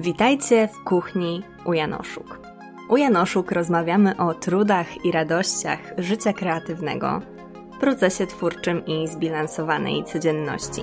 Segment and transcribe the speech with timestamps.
[0.00, 2.40] Witajcie w kuchni u Janoszuk.
[2.88, 7.20] U Janoszuk rozmawiamy o trudach i radościach życia kreatywnego,
[7.80, 10.82] procesie twórczym i zbilansowanej codzienności.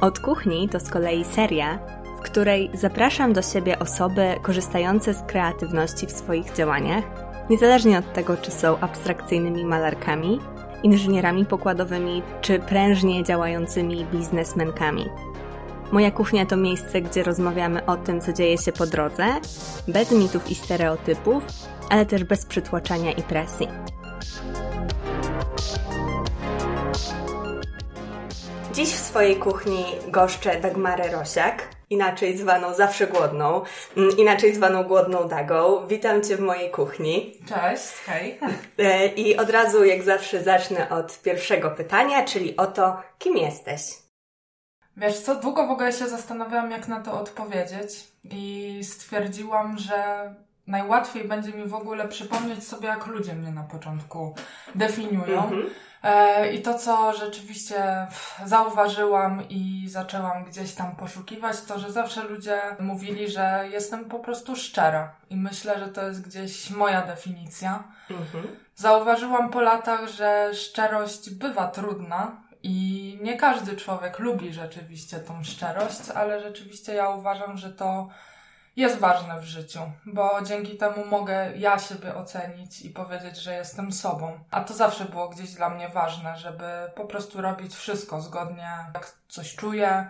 [0.00, 1.78] Od kuchni to z kolei seria,
[2.18, 7.04] w której zapraszam do siebie osoby korzystające z kreatywności w swoich działaniach,
[7.50, 10.40] niezależnie od tego, czy są abstrakcyjnymi malarkami,
[10.82, 15.04] inżynierami pokładowymi czy prężnie działającymi biznesmenkami.
[15.92, 19.26] Moja kuchnia to miejsce, gdzie rozmawiamy o tym, co dzieje się po drodze,
[19.88, 21.42] bez mitów i stereotypów,
[21.90, 23.68] ale też bez przytłaczania i presji.
[28.74, 33.62] Dziś w swojej kuchni goszczę Dagmarę Rosiak, inaczej zwaną Zawsze Głodną,
[33.96, 35.86] mm, inaczej zwaną Głodną Dagą.
[35.86, 37.32] Witam Cię w mojej kuchni.
[37.48, 38.38] Cześć, hej.
[38.78, 44.01] E, I od razu, jak zawsze, zacznę od pierwszego pytania, czyli o to, kim jesteś?
[44.96, 50.34] Wiesz co, długo w ogóle się zastanawiałam, jak na to odpowiedzieć i stwierdziłam, że
[50.66, 54.34] najłatwiej będzie mi w ogóle przypomnieć sobie, jak ludzie mnie na początku
[54.74, 55.42] definiują.
[55.42, 55.66] Mhm.
[56.02, 58.06] E, I to, co rzeczywiście
[58.44, 64.56] zauważyłam i zaczęłam gdzieś tam poszukiwać, to, że zawsze ludzie mówili, że jestem po prostu
[64.56, 65.14] szczera.
[65.30, 67.84] I myślę, że to jest gdzieś moja definicja.
[68.10, 68.56] Mhm.
[68.76, 76.10] Zauważyłam po latach, że szczerość bywa trudna i nie każdy człowiek lubi rzeczywiście tą szczerość,
[76.14, 78.08] ale rzeczywiście ja uważam, że to
[78.76, 83.92] jest ważne w życiu, bo dzięki temu mogę ja siebie ocenić i powiedzieć, że jestem
[83.92, 84.38] sobą.
[84.50, 89.12] A to zawsze było gdzieś dla mnie ważne, żeby po prostu robić wszystko zgodnie, jak
[89.28, 90.08] coś czuję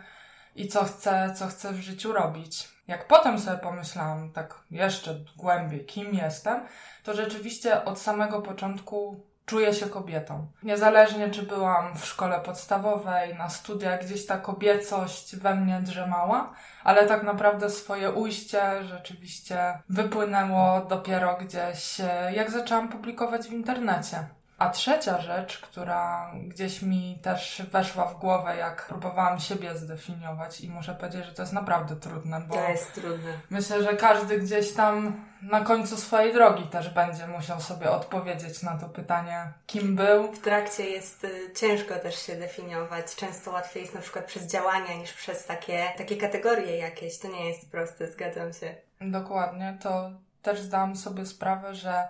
[0.56, 2.68] i co chcę, co chcę w życiu robić.
[2.88, 6.66] Jak potem sobie pomyślałam, tak jeszcze głębiej, kim jestem,
[7.02, 10.46] to rzeczywiście od samego początku czuję się kobietą.
[10.62, 16.52] Niezależnie czy byłam w szkole podstawowej, na studiach, gdzieś ta kobiecość we mnie drzemała,
[16.84, 22.00] ale tak naprawdę swoje ujście rzeczywiście wypłynęło dopiero gdzieś,
[22.34, 24.26] jak zaczęłam publikować w internecie.
[24.62, 30.70] A trzecia rzecz, która gdzieś mi też weszła w głowę, jak próbowałam siebie zdefiniować i
[30.70, 33.32] muszę powiedzieć, że to jest naprawdę trudne, bo to jest trudne.
[33.50, 38.78] myślę, że każdy gdzieś tam na końcu swojej drogi też będzie musiał sobie odpowiedzieć na
[38.78, 40.32] to pytanie, kim był.
[40.32, 43.16] W trakcie jest y, ciężko też się definiować.
[43.16, 47.18] Często łatwiej jest na przykład przez działania niż przez takie, takie kategorie jakieś.
[47.18, 48.74] To nie jest proste, zgadzam się.
[49.00, 49.78] Dokładnie.
[49.82, 50.10] To
[50.42, 52.08] też zdałam sobie sprawę, że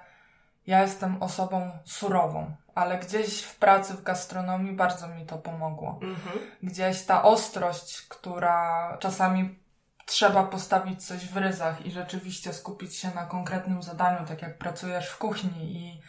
[0.66, 5.98] ja jestem osobą surową, ale gdzieś w pracy w gastronomii bardzo mi to pomogło.
[6.02, 6.38] Mhm.
[6.62, 9.58] Gdzieś ta ostrość, która czasami
[10.06, 15.08] trzeba postawić coś w ryzach i rzeczywiście skupić się na konkretnym zadaniu, tak jak pracujesz
[15.08, 16.02] w kuchni i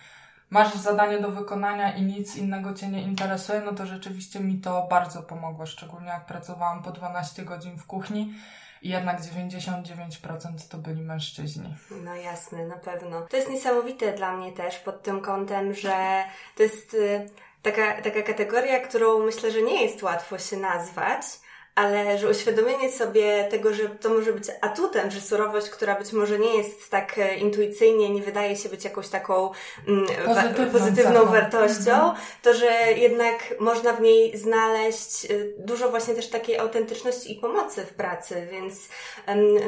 [0.49, 4.87] masz zadanie do wykonania i nic innego Cię nie interesuje, no to rzeczywiście mi to
[4.89, 8.33] bardzo pomogło, szczególnie jak pracowałam po 12 godzin w kuchni
[8.83, 11.75] i jednak 99% to byli mężczyźni.
[12.03, 13.21] No jasne, na pewno.
[13.21, 16.23] To jest niesamowite dla mnie też pod tym kątem, że
[16.55, 17.29] to jest y,
[17.61, 21.25] taka, taka kategoria, którą myślę, że nie jest łatwo się nazwać,
[21.75, 26.39] ale że uświadomienie sobie tego, że to może być atutem, że surowość, która być może
[26.39, 29.51] nie jest tak e, intuicyjnie, nie wydaje się być jakąś taką
[29.87, 32.15] mm, pozytywną, pozytywną wartością, mhm.
[32.41, 37.85] to że jednak można w niej znaleźć e, dużo właśnie też takiej autentyczności i pomocy
[37.85, 38.89] w pracy, więc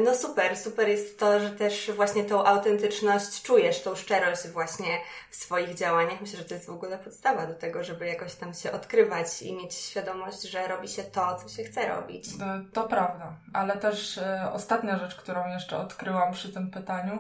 [0.04, 5.36] no super, super jest to, że też właśnie tą autentyczność czujesz, tą szczerość właśnie w
[5.36, 6.22] swoich działaniach.
[6.22, 9.54] Myślę, że to jest w ogóle podstawa do tego, żeby jakoś tam się odkrywać i
[9.54, 12.38] mieć świadomość, że robi się to, co się chce robić robić.
[12.38, 17.20] To, to prawda, ale też e, ostatnia rzecz, którą jeszcze odkryłam przy tym pytaniu,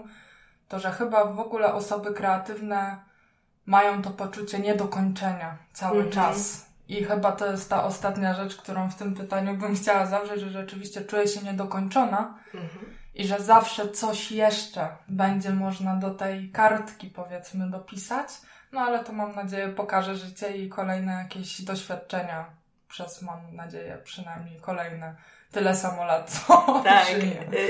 [0.67, 2.97] to że chyba w ogóle osoby kreatywne
[3.65, 6.13] mają to poczucie niedokończenia cały mhm.
[6.13, 6.65] czas.
[6.87, 10.49] I chyba to jest ta ostatnia rzecz, którą w tym pytaniu bym chciała zawrzeć, że
[10.49, 12.85] rzeczywiście czuję się niedokończona mhm.
[13.15, 18.27] i że zawsze coś jeszcze będzie można do tej kartki, powiedzmy, dopisać.
[18.71, 22.45] No ale to mam nadzieję pokaże życie i kolejne jakieś doświadczenia
[22.87, 25.15] przez, mam nadzieję, przynajmniej kolejne
[25.51, 27.07] tyle samo lat, co Tak,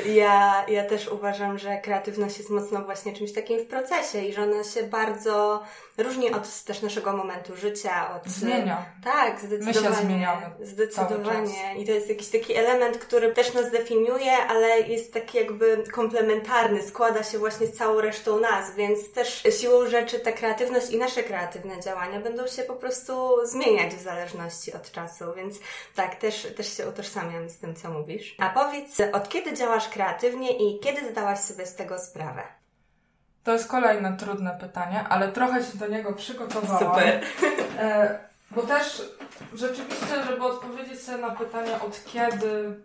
[0.06, 4.34] y, ja, ja też uważam, że kreatywność jest mocno właśnie czymś takim w procesie i
[4.34, 5.64] że ona się bardzo
[5.98, 8.16] różni od też naszego momentu życia.
[8.16, 8.86] Od, Zmienia.
[9.04, 9.90] Tak, zdecydowanie.
[9.90, 10.46] My się zmieniamy.
[10.62, 11.76] Zdecydowanie.
[11.78, 16.84] I to jest jakiś taki element, który też nas definiuje, ale jest taki jakby komplementarny,
[16.84, 21.24] składa się właśnie z całą resztą nas, więc też siłą rzeczy ta kreatywność i nasze
[21.24, 25.56] kreatywne działania będą się po prostu zmieniać w zależności od czasu, więc
[25.96, 28.36] tak, też, też się utożsamiam z tym co mówisz.
[28.40, 32.42] A powiedz, od kiedy działasz kreatywnie i kiedy zdałaś sobie z tego sprawę?
[33.44, 36.96] To jest kolejne trudne pytanie, ale trochę się do niego przygotowałam.
[36.96, 37.22] Super.
[37.80, 38.20] E,
[38.52, 39.02] bo też
[39.54, 42.76] rzeczywiście, żeby odpowiedzieć sobie na pytanie, od kiedy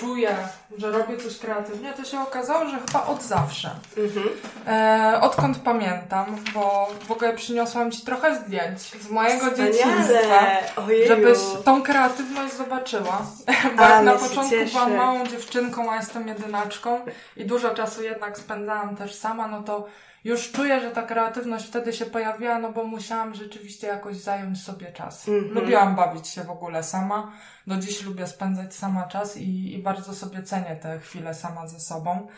[0.00, 0.36] czuję,
[0.78, 3.70] że robię coś kreatywnie, to się okazało, że chyba od zawsze.
[3.96, 4.28] Mhm.
[4.66, 9.72] E, odkąd pamiętam, bo w ogóle przyniosłam Ci trochę zdjęć z mojego Wspaniale.
[9.72, 10.46] dzieciństwa,
[10.76, 11.08] Ojeju.
[11.08, 13.22] żebyś tą kreatywność zobaczyła.
[13.76, 17.00] bo a, jak na początku byłam małą dziewczynką, a jestem jedynaczką
[17.36, 19.86] i dużo czasu jednak spędzałam też sama, no to
[20.26, 24.92] już czuję, że ta kreatywność wtedy się pojawiła, no bo musiałam rzeczywiście jakoś zająć sobie
[24.92, 25.28] czas.
[25.28, 25.54] Mm -hmm.
[25.54, 27.32] Lubiłam bawić się w ogóle sama.
[27.66, 31.80] Do dziś lubię spędzać sama czas i, i bardzo sobie cenię te chwile sama ze
[31.80, 32.28] sobą.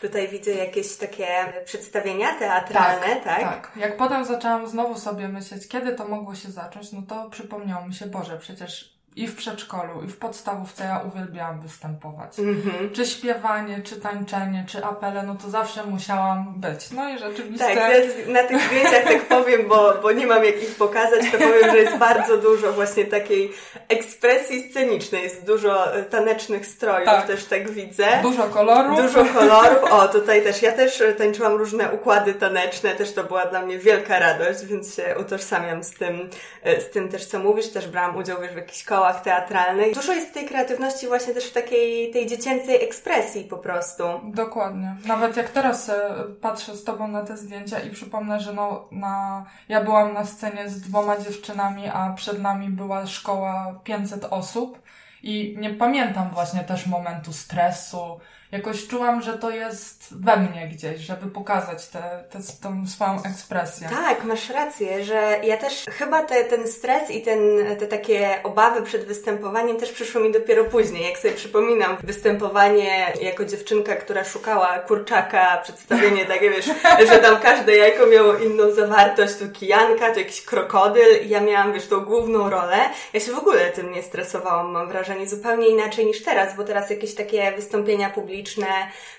[0.00, 1.26] Tutaj widzę jakieś takie
[1.64, 3.24] przedstawienia teatralne, tak?
[3.24, 3.42] Tak.
[3.42, 3.70] tak.
[3.76, 7.94] Jak potem zaczęłam znowu sobie myśleć, kiedy to mogło się zacząć, no to przypomniało mi
[7.94, 12.36] się, Boże, przecież i w przedszkolu, i w podstawówce ja uwielbiałam występować.
[12.36, 12.92] Mm-hmm.
[12.92, 16.90] Czy śpiewanie, czy tańczenie, czy apele, no to zawsze musiałam być.
[16.90, 17.74] No i rzeczywiście...
[17.74, 17.92] Tak,
[18.28, 21.78] na tych zdjęciach tak powiem, bo, bo nie mam jak ich pokazać, to powiem, że
[21.78, 23.52] jest bardzo dużo właśnie takiej
[23.88, 27.26] ekspresji scenicznej, jest dużo tanecznych strojów, tak.
[27.26, 28.06] też tak widzę.
[28.22, 29.02] Dużo kolorów.
[29.02, 29.92] Dużo kolorów.
[29.92, 34.18] O, tutaj też, ja też tańczyłam różne układy taneczne, też to była dla mnie wielka
[34.18, 36.30] radość, więc się utożsamiam z tym,
[36.64, 37.68] z tym też, co mówisz.
[37.68, 39.94] Też brałam udział wiesz, w jakichś kołach szkołach teatralnych.
[39.94, 44.04] Dużo jest tej kreatywności właśnie też w takiej tej dziecięcej ekspresji po prostu.
[44.24, 44.96] Dokładnie.
[45.06, 49.46] Nawet jak teraz e, patrzę z Tobą na te zdjęcia i przypomnę, że no, na,
[49.68, 54.82] ja byłam na scenie z dwoma dziewczynami, a przed nami była szkoła 500 osób
[55.22, 58.20] i nie pamiętam właśnie też momentu stresu,
[58.52, 63.22] jakoś czułam, że to jest we mnie gdzieś, żeby pokazać tę te, te, tą swoją
[63.22, 63.88] ekspresję.
[63.88, 67.40] Tak, masz rację, że ja też chyba te, ten stres i ten,
[67.78, 71.04] te takie obawy przed występowaniem też przyszły mi dopiero później.
[71.04, 76.66] Jak sobie przypominam występowanie jako dziewczynka, która szukała kurczaka, przedstawienie takie, wiesz,
[77.10, 81.72] że tam każde jajko miało inną zawartość, tu kijanka, to jakiś krokodyl i ja miałam,
[81.72, 82.76] wiesz, tą główną rolę.
[83.12, 86.90] Ja się w ogóle tym nie stresowałam, mam wrażenie, zupełnie inaczej niż teraz, bo teraz
[86.90, 88.66] jakieś takie wystąpienia publiczne publiczne,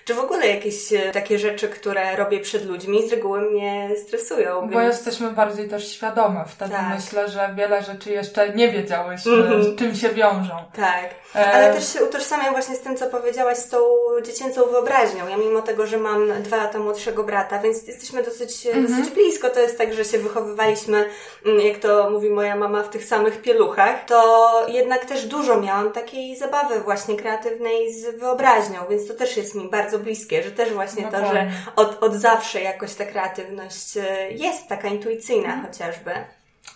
[0.04, 4.68] czy w ogóle jakieś e, takie rzeczy, które robię przed ludźmi, z reguły mnie stresują.
[4.68, 4.94] Bo więc...
[4.94, 6.44] jesteśmy bardziej też świadome.
[6.48, 6.94] Wtedy tak.
[6.94, 9.78] myślę, że wiele rzeczy jeszcze nie wiedziałyśmy, mm -hmm.
[9.78, 10.54] czym się wiążą.
[10.76, 11.10] Tak.
[11.36, 11.52] E...
[11.52, 13.78] Ale też się utożsamiam właśnie z tym, co powiedziałaś, z tą
[14.26, 15.28] dziecięcą wyobraźnią.
[15.28, 18.88] Ja mimo tego, że mam dwa lata młodszego brata, więc jesteśmy dosyć, mm -hmm.
[18.88, 19.50] dosyć blisko.
[19.50, 21.08] To jest tak, że się wychowywaliśmy,
[21.46, 25.92] mm, jak to mówi moja mama, w tych samych pieluchach, to jednak też dużo miałam
[25.92, 30.50] takiej zabawy właśnie kreatywnej z wyobraźnią, więc to to też jest mi bardzo bliskie, że
[30.50, 31.72] też właśnie no to, że tak.
[31.76, 35.66] od, od zawsze jakoś ta kreatywność e, jest taka intuicyjna mhm.
[35.66, 36.10] chociażby.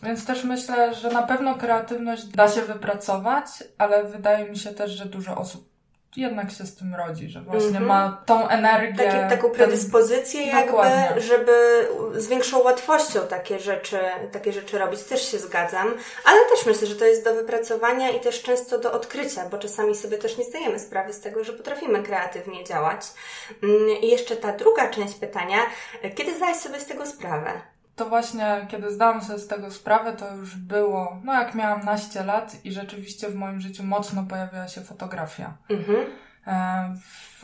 [0.03, 3.47] Więc też myślę, że na pewno kreatywność da się wypracować,
[3.79, 5.68] ale wydaje mi się też, że dużo osób
[6.17, 7.87] jednak się z tym rodzi, że właśnie mm -hmm.
[7.87, 9.27] ma tą energię.
[9.31, 10.57] Taką predyspozycję ten...
[10.57, 11.21] jakby, Dokładnie.
[11.21, 13.99] żeby z większą łatwością takie rzeczy,
[14.33, 15.03] takie rzeczy robić.
[15.03, 15.95] Też się zgadzam,
[16.25, 19.95] ale też myślę, że to jest do wypracowania i też często do odkrycia, bo czasami
[19.95, 23.01] sobie też nie zdajemy sprawy z tego, że potrafimy kreatywnie działać.
[23.63, 25.59] Mm, I jeszcze ta druga część pytania,
[26.15, 27.53] kiedy zdałeś sobie z tego sprawę?
[27.99, 32.25] To właśnie, kiedy zdałam sobie z tego sprawę, to już było, no jak miałam naście
[32.25, 35.53] lat i rzeczywiście w moim życiu mocno pojawiła się fotografia.
[35.71, 36.07] Mhm.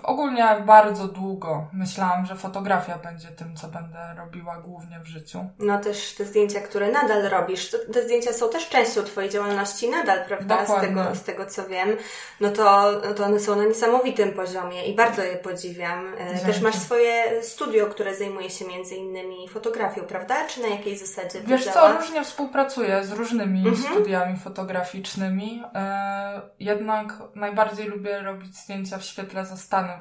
[0.02, 5.44] Ogólnie bardzo długo myślałam, że fotografia będzie tym, co będę robiła głównie w życiu.
[5.58, 10.24] No też te zdjęcia, które nadal robisz, te zdjęcia są też częścią Twojej działalności nadal,
[10.24, 10.66] prawda?
[10.66, 11.96] Z tego, z tego co wiem,
[12.40, 16.14] no to, to one są na niesamowitym poziomie i bardzo je podziwiam.
[16.14, 16.46] E, Dzięki.
[16.46, 20.34] Też masz swoje studio, które zajmuje się między innymi fotografią, prawda?
[20.46, 23.94] Czy na jakiej zasadzie Wiesz co, różnie współpracuję z różnymi mhm.
[23.94, 25.62] studiami fotograficznymi.
[25.74, 29.46] E, jednak najbardziej lubię robić zdjęcia w świetle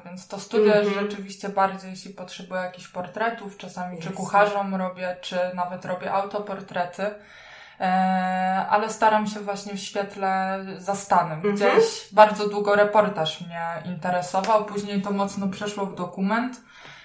[0.04, 1.00] więc to studia mm -hmm.
[1.00, 7.10] rzeczywiście bardziej, jeśli potrzebuję jakichś portretów, czasami czy kucharzom robię, czy nawet robię autoportrety.
[7.80, 11.40] E, ale staram się właśnie w świetle zastanym.
[11.40, 11.56] Mm -hmm.
[11.56, 16.60] Gdzieś bardzo długo reportaż mnie interesował, później to mocno przeszło w dokument.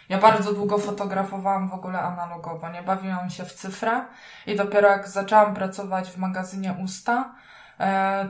[0.10, 4.06] Ja bardzo długo fotografowałam w ogóle analogowo, nie bawiłam się w cyfrę
[4.48, 7.32] i dopiero jak zaczęłam pracować w magazynie Usta,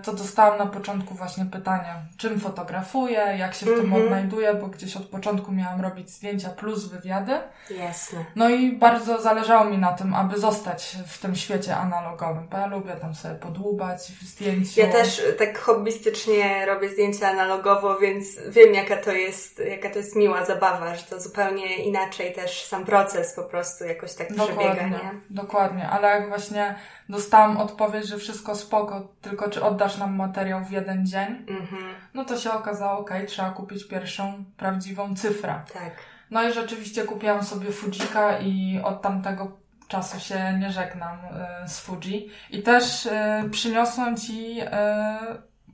[0.03, 4.05] to dostałam na początku właśnie pytanie, czym fotografuję, jak się w tym mm -hmm.
[4.05, 7.39] odnajduję, bo gdzieś od początku miałam robić zdjęcia plus wywiady.
[7.69, 8.25] Jasne.
[8.35, 12.65] No i bardzo zależało mi na tym, aby zostać w tym świecie analogowym, bo ja
[12.67, 14.79] lubię tam sobie podłubać w zdjęciu.
[14.79, 20.15] Ja też tak hobbystycznie robię zdjęcia analogowo, więc wiem jaka to jest, jaka to jest
[20.15, 24.87] miła zabawa, że to zupełnie inaczej też sam proces po prostu jakoś tak dokładnie, przebiega,
[24.87, 25.11] nie?
[25.29, 26.75] Dokładnie, ale jak właśnie
[27.09, 31.45] dostałam odpowiedź, że wszystko spoko, tylko czy oddasz nam materiał w jeden dzień?
[31.47, 31.83] Mhm.
[32.13, 35.61] No to się okazało, ok, trzeba kupić pierwszą prawdziwą cyfrę.
[35.73, 35.91] Tak.
[36.31, 39.51] No i rzeczywiście kupiłam sobie Fujika i od tamtego
[39.87, 41.17] czasu się nie żegnam
[41.65, 42.29] y, z Fuji.
[42.49, 43.11] I też y,
[43.51, 44.65] przyniosłam Ci y,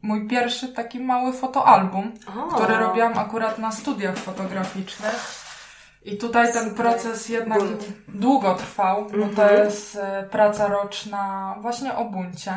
[0.01, 2.47] mój pierwszy taki mały fotoalbum, O.
[2.55, 5.45] który robiłam akurat na studiach fotograficznych.
[6.05, 7.85] I tutaj ten proces jednak Bunt.
[8.07, 9.63] długo trwał, bo to Mhm.
[9.65, 9.99] jest
[10.31, 12.53] praca roczna właśnie o buncie.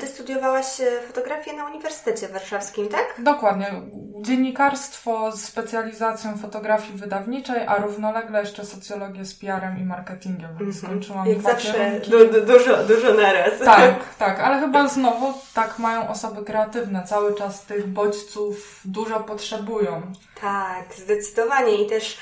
[0.00, 3.14] Ty studiowałaś e, fotografię na Uniwersytecie Warszawskim, tak?
[3.18, 3.72] Dokładnie.
[4.20, 10.56] Dziennikarstwo z specjalizacją fotografii wydawniczej, a równolegle jeszcze socjologię z PR-em i marketingiem.
[10.60, 11.28] Więc skończyłam Mhm.
[11.28, 12.10] Jak dwa zawsze kierunki.
[12.10, 13.58] du, du, dużo, dużo naraz.
[13.64, 17.02] Tak, tak, ale chyba znowu tak mają osoby kreatywne.
[17.06, 20.02] Cały czas tych bodźców dużo potrzebują.
[20.40, 21.82] Tak, zdecydowanie.
[21.84, 22.18] I też mm,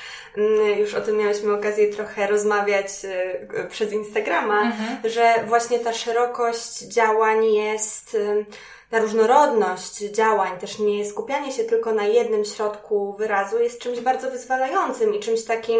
[0.79, 4.97] już o tym miałyśmy okazję trochę rozmawiać e, przez Instagrama, Mhm.
[5.09, 8.45] że właśnie ta szerokość działań jest, y,
[8.89, 14.31] ta różnorodność działań, też nie skupianie się tylko na jednym środku wyrazu jest czymś bardzo
[14.31, 15.79] wyzwalającym i czymś takim,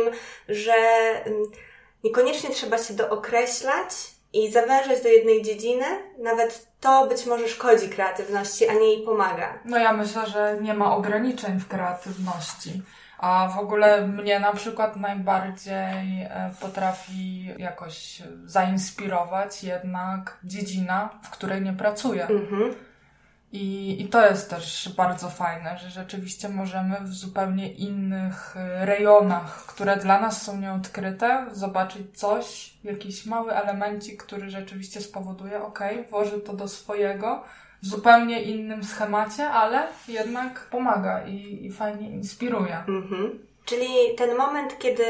[0.50, 0.74] że
[1.28, 1.52] ym,
[2.04, 3.90] niekoniecznie trzeba się dookreślać
[4.34, 5.86] i zawężać do jednej dziedziny.
[6.18, 9.60] Nawet to być może szkodzi kreatywności, a nie jej pomaga.
[9.66, 12.82] No ja myślę, że nie ma ograniczeń w kreatywności.
[13.22, 21.62] A w ogóle mnie na przykład najbardziej e, potrafi jakoś zainspirować jednak dziedzina, w której
[21.62, 22.28] nie pracuję.
[22.28, 22.76] Mhm.
[23.52, 29.66] I, I to jest też bardzo fajne, że rzeczywiście możemy w zupełnie innych e, rejonach,
[29.66, 36.40] które dla nas są nieodkryte, zobaczyć coś, jakiś mały elemencik, który rzeczywiście spowoduje, ok, włożę
[36.40, 37.44] to do swojego,
[37.82, 42.84] w zupełnie innym schemacie, ale jednak pomaga i, i fajnie inspiruje.
[42.88, 43.51] Mhm.
[43.66, 45.04] Czyli ten moment, kiedy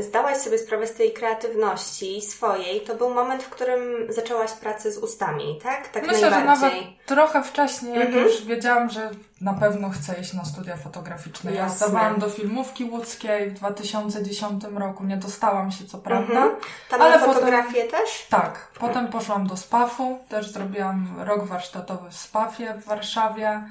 [0.00, 3.80] zdałaś sobie sprawę z tej kreatywności swojej, to był moment, w którym
[4.12, 5.88] zaczęłaś pracę z ustami, tak?
[5.88, 6.70] Tak Myślę, że najbardziej.
[6.80, 8.24] nawet trochę wcześniej, jak Mhm.
[8.26, 11.52] już wiedziałam, że na pewno chcę iść na studia fotograficzne.
[11.52, 11.88] Ja Jasne.
[11.88, 16.32] zdawałam do filmówki łódzkiej w 2010 roku, nie dostałam się co prawda.
[16.34, 16.50] Mhm.
[16.90, 18.26] Tam Ale na potem- fotografię też?
[18.30, 23.62] Tak, potem poszłam do SPAF-u, też zrobiłam rok warsztatowy w SPAF-ie w Warszawie.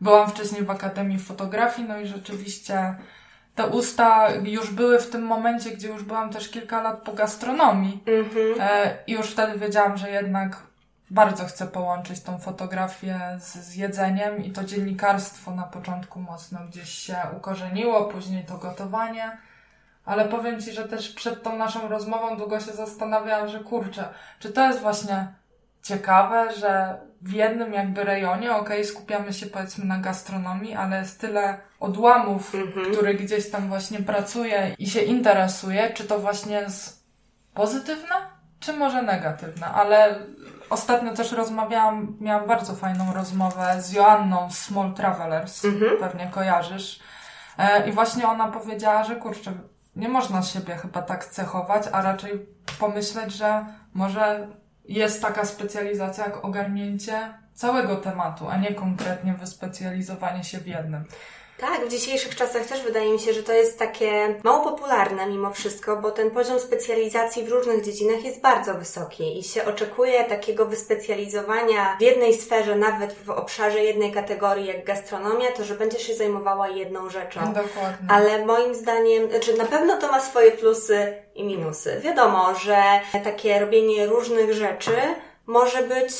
[0.00, 2.94] Byłam wcześniej w Akademii Fotografii, no i rzeczywiście
[3.60, 8.04] te usta już były w tym momencie, gdzie już byłam też kilka lat po gastronomii.
[8.06, 8.54] Mhm.
[8.60, 10.56] E, I już wtedy wiedziałam, że jednak
[11.10, 16.88] bardzo chcę połączyć tą fotografię z, z jedzeniem i to dziennikarstwo na początku mocno gdzieś
[16.88, 19.38] się ukorzeniło, później to gotowanie.
[20.04, 24.52] Ale powiem Ci, że też przed tą naszą rozmową długo się zastanawiałam, że kurczę, czy
[24.52, 25.26] to jest właśnie
[25.82, 31.58] ciekawe, że w jednym jakby rejonie, okej, skupiamy się powiedzmy na gastronomii, ale jest tyle
[31.80, 32.92] odłamów, Mhm.
[32.92, 37.06] który gdzieś tam właśnie pracuje i się interesuje, czy to właśnie jest
[37.54, 38.14] pozytywne,
[38.60, 40.18] czy może negatywne, ale
[40.70, 45.96] ostatnio też rozmawiałam, miałam bardzo fajną rozmowę z Joanną z Small Travelers, Mhm.
[46.00, 47.00] pewnie kojarzysz,
[47.58, 49.52] e, i właśnie ona powiedziała, że kurczę,
[49.96, 52.46] nie można siebie chyba tak cechować, a raczej
[52.80, 54.48] pomyśleć, że może
[54.84, 61.04] jest taka specjalizacja jak ogarnięcie całego tematu, a nie konkretnie wyspecjalizowanie się w jednym.
[61.60, 65.50] Tak, w dzisiejszych czasach też wydaje mi się, że to jest takie mało popularne mimo
[65.52, 70.66] wszystko, bo ten poziom specjalizacji w różnych dziedzinach jest bardzo wysoki i się oczekuje takiego
[70.66, 76.14] wyspecjalizowania w jednej sferze, nawet w obszarze jednej kategorii jak gastronomia, to że będziesz się
[76.14, 77.40] zajmowała jedną rzeczą.
[77.40, 78.08] Dokładnie.
[78.08, 82.00] Ale moim zdaniem, znaczy na pewno to ma swoje plusy i minusy.
[82.00, 82.82] Wiadomo, że
[83.24, 84.92] takie robienie różnych rzeczy
[85.50, 86.12] może być,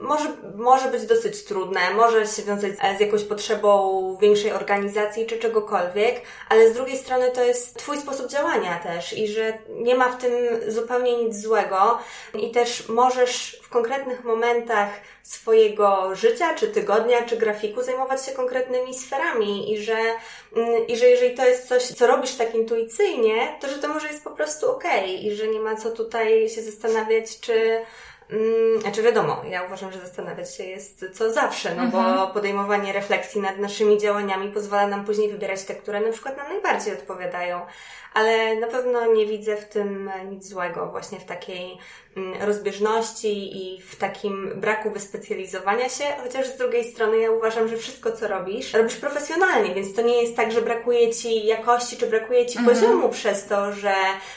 [0.00, 6.22] może, może być dosyć trudne, może się wiązać z, jakąś potrzebą większej organizacji czy czegokolwiek,
[6.48, 10.18] ale z drugiej strony to jest Twój sposób działania też i że nie ma w
[10.18, 10.32] tym
[10.68, 11.98] zupełnie nic złego
[12.34, 14.88] i też możesz w konkretnych momentach
[15.22, 19.98] swojego życia, czy tygodnia, czy grafiku zajmować się konkretnymi sferami i że,
[20.56, 24.08] mm, i że jeżeli to jest coś, co robisz tak intuicyjnie, to że to może
[24.08, 27.80] jest po prostu okej i że nie ma co tutaj się zastanawiać, czy
[28.80, 33.58] Znaczy wiadomo, ja uważam, że zastanawiać się jest co zawsze, no bo podejmowanie refleksji nad
[33.58, 37.60] naszymi działaniami pozwala nam później wybierać te, które na przykład nam najbardziej odpowiadają.
[38.18, 41.78] Ale na pewno nie widzę w tym nic złego, właśnie w takiej
[42.16, 47.76] mm, rozbieżności i w takim braku wyspecjalizowania się, chociaż z drugiej strony ja uważam, że
[47.76, 52.06] wszystko co robisz, robisz profesjonalnie, więc to nie jest tak, że brakuje Ci jakości, czy
[52.06, 53.94] brakuje Ci poziomu przez to, że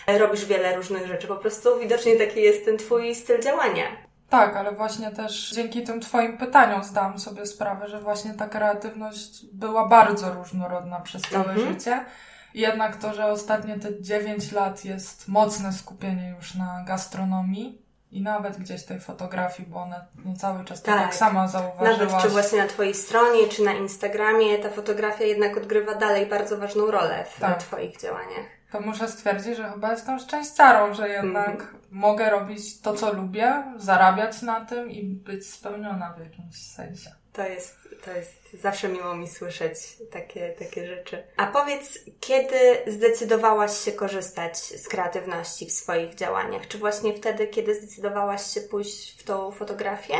[0.07, 1.27] robisz wiele różnych rzeczy.
[1.27, 3.83] Po prostu widocznie taki jest ten Twój styl działania.
[4.29, 9.45] Tak, ale właśnie też dzięki tym Twoim pytaniom zdałam sobie sprawę, że właśnie ta kreatywność
[9.53, 11.73] była bardzo różnorodna przez całe Mhm.
[11.73, 12.05] życie.
[12.53, 17.81] Jednak to, że ostatnie te 9 lat jest mocne skupienie już na gastronomii
[18.11, 21.15] i nawet gdzieś tej fotografii, bo one no, cały czas, tak, Tak.
[21.15, 25.95] sama zauważyłaś, Nawet czy właśnie na Twojej stronie, czy na Instagramie, ta fotografia jednak odgrywa
[25.95, 27.57] dalej bardzo ważną rolę w Tak.
[27.59, 28.45] Twoich działaniach.
[28.71, 31.77] to muszę stwierdzić, że chyba jestem szczęściarą, że jednak Mhm.
[31.91, 37.11] mogę robić to, co lubię, zarabiać na tym i być spełniona w jakimś sensie.
[37.33, 39.73] To jest, to jest zawsze miło mi słyszeć
[40.11, 41.23] takie, takie rzeczy.
[41.37, 42.57] A powiedz, kiedy
[42.87, 46.67] zdecydowałaś się korzystać z kreatywności w swoich działaniach?
[46.67, 50.13] Czy właśnie wtedy, kiedy zdecydowałaś się pójść w tą fotografię?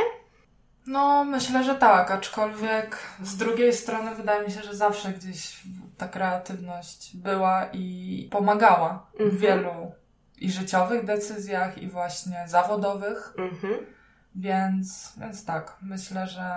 [0.86, 5.62] No, myślę, że tak, aczkolwiek z drugiej strony wydaje mi się, że zawsze gdzieś
[5.98, 9.38] ta kreatywność była i pomagała w Mhm.
[9.38, 9.92] wielu
[10.38, 13.34] i życiowych decyzjach, i właśnie zawodowych.
[13.38, 13.86] Mhm.
[14.34, 16.48] Więc, więc tak, myślę, że,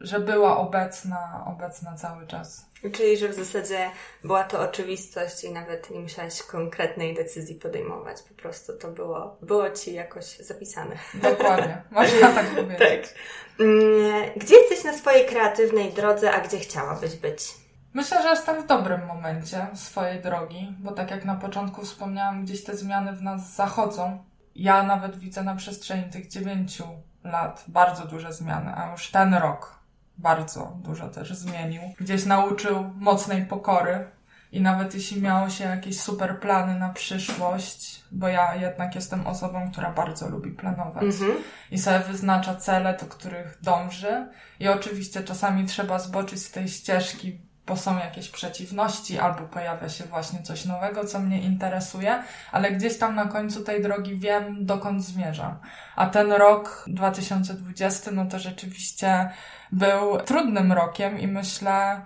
[0.00, 2.66] że była obecna, obecna cały czas.
[2.92, 3.90] Czyli, że w zasadzie
[4.24, 8.22] była to oczywistość i nawet nie musiałaś konkretnej decyzji podejmować.
[8.22, 10.96] Po prostu to było, było ci jakoś zapisane.
[11.14, 12.78] Dokładnie, można tak powiedzieć.
[12.78, 13.14] Tak.
[13.60, 17.54] Mm, Gdzie jesteś na swojej kreatywnej drodze, a gdzie chciałabyś być?
[17.94, 22.64] Myślę, że jestem w dobrym momencie swojej drogi, bo tak jak na początku wspomniałam, gdzieś
[22.64, 24.24] te zmiany w nas zachodzą.
[24.54, 26.84] Ja nawet widzę na przestrzeni tych dziewięciu
[27.24, 29.78] lat bardzo duże zmiany, a już ten rok
[30.18, 31.82] bardzo dużo też zmienił.
[32.00, 34.06] Gdzieś nauczył mocnej pokory
[34.52, 39.70] i nawet jeśli miało się jakieś super plany na przyszłość, bo ja jednak jestem osobą,
[39.72, 41.32] która bardzo lubi planować Mhm.
[41.70, 44.28] i sobie wyznacza cele, do których dąży.
[44.60, 50.04] I oczywiście czasami trzeba zboczyć z tej ścieżki, bo są jakieś przeciwności, albo pojawia się
[50.04, 55.04] właśnie coś nowego, co mnie interesuje, ale gdzieś tam na końcu tej drogi wiem, dokąd
[55.04, 55.58] zmierzam.
[55.96, 59.30] A ten rok 2020, no to rzeczywiście
[59.72, 62.02] był trudnym rokiem i myślę,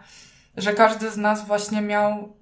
[0.56, 2.36] że każdy z nas właśnie miał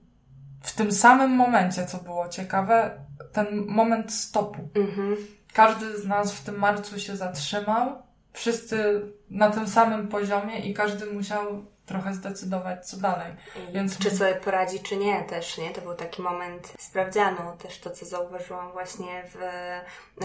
[0.61, 2.91] w tym samym momencie, co było ciekawe,
[3.33, 4.69] ten moment stopu.
[4.75, 5.17] Mhm.
[5.53, 11.07] Każdy z nas w tym marcu się zatrzymał, wszyscy na tym samym poziomie i każdy
[11.07, 13.33] musiał trochę zdecydować, co dalej.
[13.71, 15.71] I Więc- Czy sobie poradzi, czy nie też, nie?
[15.71, 19.37] To był taki moment sprawdzianu, też to, co zauważyłam właśnie w,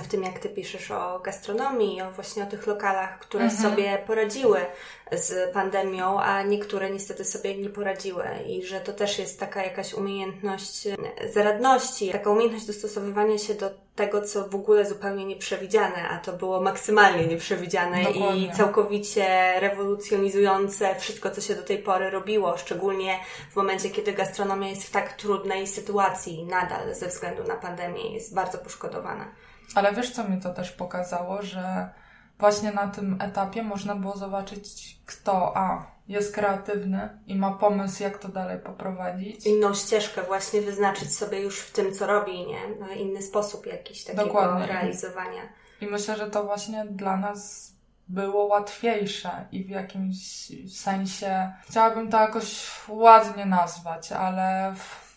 [0.04, 3.62] w tym, jak Ty piszesz o gastronomii, o właśnie o tych lokalach, które Mhm.
[3.72, 4.66] sobie poradziły
[5.12, 9.93] z pandemią, a niektóre niestety sobie nie poradziły i że to też jest taka jakaś
[9.93, 10.95] umiejętność e,
[11.34, 16.62] zaradności, taka umiejętność dostosowywania się do tego, co w ogóle zupełnie nieprzewidziane, a to było
[16.62, 18.47] maksymalnie nieprzewidziane Dokładnie.
[18.47, 23.19] i całkowicie rewolucjonizujące wszystko, co się do tej pory robiło, szczególnie
[23.52, 28.36] w momencie, kiedy gastronomia jest w tak trudnej sytuacji nadal ze względu na pandemię, jest
[28.36, 29.26] bardzo poszkodowana.
[29.76, 31.89] Ale wiesz, co mi to też pokazało, że
[32.42, 38.18] właśnie na tym etapie można było zobaczyć, kto A jest kreatywny i ma pomysł, jak
[38.18, 39.46] to dalej poprowadzić.
[39.46, 42.60] Inną ścieżkę właśnie wyznaczyć sobie już w tym, co robi, nie?
[42.80, 44.68] No, inny sposób jakiś takiego Dokładnie.
[44.68, 45.42] realizowania.
[45.82, 47.72] I myślę, że to właśnie dla nas
[48.08, 55.11] było łatwiejsze i w jakimś sensie chciałabym to jakoś ładnie nazwać, ale w...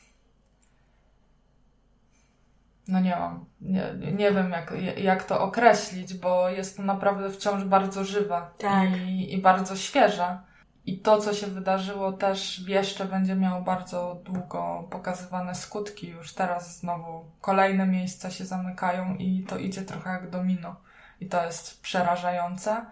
[2.88, 7.64] no nie mam, nie, nie wiem jak, jak to określić, bo jest to naprawdę wciąż
[7.64, 8.97] bardzo żywe Tak.
[9.07, 10.38] i, i bardzo świeże.
[10.87, 16.09] I to, co się wydarzyło, też jeszcze będzie miało bardzo długo pokazywane skutki.
[16.09, 20.77] Już teraz znowu kolejne miejsca się zamykają i to idzie trochę jak domino.
[21.20, 22.85] I to jest przerażające.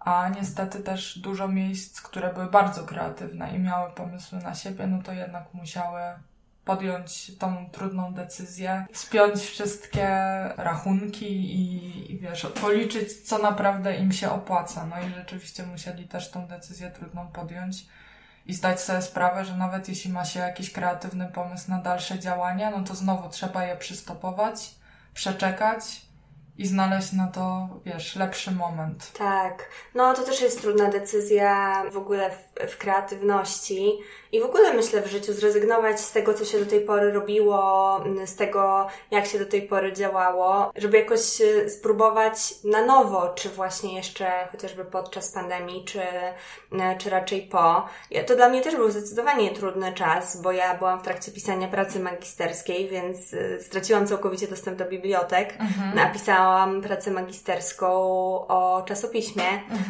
[0.00, 5.02] A niestety też dużo miejsc, które były bardzo kreatywne i miały pomysły na siebie, no
[5.02, 6.00] to jednak musiały
[6.64, 10.08] podjąć tą trudną decyzję, spiąć wszystkie
[10.56, 14.86] rachunki i, i wiesz, policzyć, co naprawdę im się opłaca.
[14.86, 17.86] No i rzeczywiście musieli też tą decyzję trudną podjąć
[18.46, 22.70] i zdać sobie sprawę, że nawet jeśli ma się jakiś kreatywny pomysł na dalsze działania,
[22.70, 24.74] no to znowu trzeba je przystopować,
[25.14, 26.02] przeczekać
[26.58, 29.12] i znaleźć na to, wiesz, lepszy moment.
[29.18, 32.30] Tak, no to też jest trudna decyzja w ogóle
[32.68, 33.98] w, kreatywności
[34.32, 38.00] i w ogóle myślę w życiu zrezygnować z tego, co się do tej pory robiło,
[38.04, 43.28] m, z tego, jak się do tej pory działało, żeby jakoś e, spróbować na nowo,
[43.34, 46.02] czy właśnie jeszcze chociażby podczas pandemii, czy,
[46.72, 47.86] e, czy raczej po.
[48.26, 52.00] To dla mnie też był zdecydowanie trudny czas, bo ja byłam w trakcie pisania pracy
[52.00, 55.54] magisterskiej, więc e, straciłam całkowicie dostęp do bibliotek.
[55.94, 57.90] Napisałam pracę magisterską
[58.48, 59.44] o czasopiśmie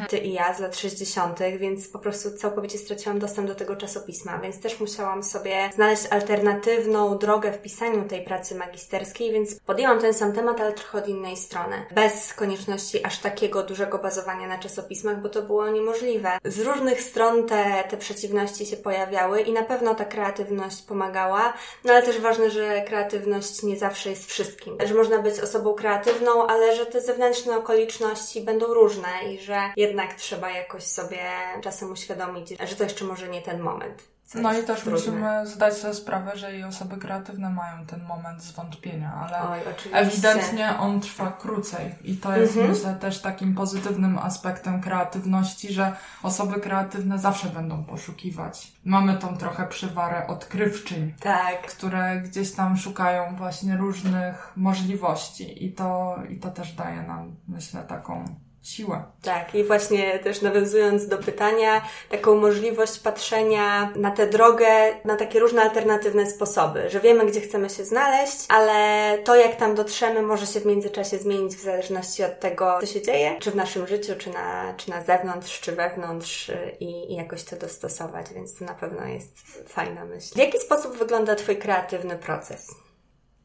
[0.08, 4.38] Ty i ja z lat 60., więc po prostu całkowicie straciłam dostęp do tego czasopisma,
[4.38, 10.14] więc też musiałam sobie znaleźć alternatywną drogę w pisaniu tej pracy magisterskiej, więc podjęłam ten
[10.14, 11.86] sam temat, ale trochę od innej strony.
[11.94, 16.38] Bez konieczności aż takiego dużego bazowania na czasopismach, bo to było niemożliwe.
[16.44, 21.52] Z różnych stron te, te przeciwności się pojawiały i na pewno ta kreatywność pomagała,
[21.84, 24.76] no ale też ważne, że kreatywność nie zawsze jest wszystkim.
[24.86, 30.14] Że można być osobą kreatywną, ale że te zewnętrzne okoliczności będą różne i że jednak
[30.14, 31.20] trzeba jakoś sobie
[31.62, 34.02] czasem uświadomić, że to jeszcze może nie ten moment.
[34.34, 34.92] no i też trudne.
[34.92, 39.58] musimy zdać sobie sprawę, że i osoby kreatywne mają ten moment zwątpienia, ale Oj,
[39.92, 41.94] ewidentnie on trwa krócej.
[42.04, 42.74] I to jest mhm.
[42.74, 48.72] myślę też takim pozytywnym aspektem kreatywności, że osoby kreatywne zawsze będą poszukiwać.
[48.84, 51.66] Mamy tą trochę przywarę odkrywczyń, tak.
[51.66, 57.82] które gdzieś tam szukają właśnie różnych możliwości i to, i to też daje nam, myślę,
[57.82, 58.24] taką
[58.62, 59.12] siła.
[59.22, 64.66] Tak, i właśnie też nawiązując do pytania, taką możliwość patrzenia na tę drogę
[65.04, 69.74] na takie różne alternatywne sposoby, że wiemy, gdzie chcemy się znaleźć, ale to, jak tam
[69.74, 73.56] dotrzemy, może się w międzyczasie zmienić w zależności od tego, co się dzieje, czy w
[73.56, 78.54] naszym życiu, czy na, czy na zewnątrz, czy wewnątrz i, i jakoś to dostosować, więc
[78.54, 80.34] to na pewno jest fajna myśl.
[80.34, 82.66] W jaki sposób wygląda Twój kreatywny proces?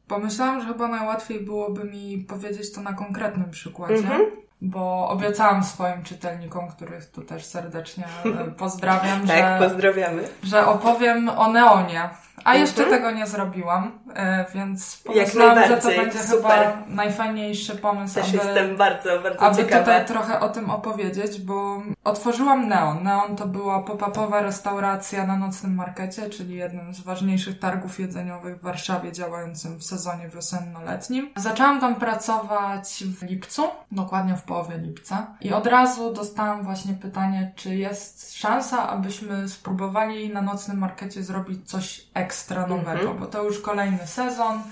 [0.08, 4.04] Pomyślałam, że chyba najłatwiej byłoby mi powiedzieć to na konkretnym przykładzie.
[4.04, 10.28] Mm-hmm bo obiecałam swoim czytelnikom, których tu też serdecznie e, pozdrawiam, tak, że, pozdrawiamy.
[10.44, 12.10] że opowiem o Neonie.
[12.44, 13.02] A jeszcze mhm.
[13.02, 16.52] tego nie zrobiłam, e, więc pomyślałam, że to będzie Super.
[16.52, 19.80] chyba najfajniejszy pomysł, Też aby, jestem bardzo, bardzo aby ciekawa.
[19.80, 23.04] tutaj trochę o tym opowiedzieć, bo otworzyłam Neon.
[23.04, 28.62] Neon to była pop-upowa restauracja na nocnym markecie, czyli jednym z ważniejszych targów jedzeniowych w
[28.62, 31.30] Warszawie, działającym w sezonie wiosenno-letnim.
[31.36, 37.52] Zaczęłam tam pracować w lipcu, dokładnie w połowie lipca i od razu dostałam właśnie pytanie,
[37.56, 43.20] czy jest szansa, abyśmy spróbowali na nocnym markecie zrobić coś ekstra ekstra nowego, mm -hmm.
[43.20, 44.64] bo to już kolejny sezon.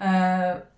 [0.00, 0.75] E,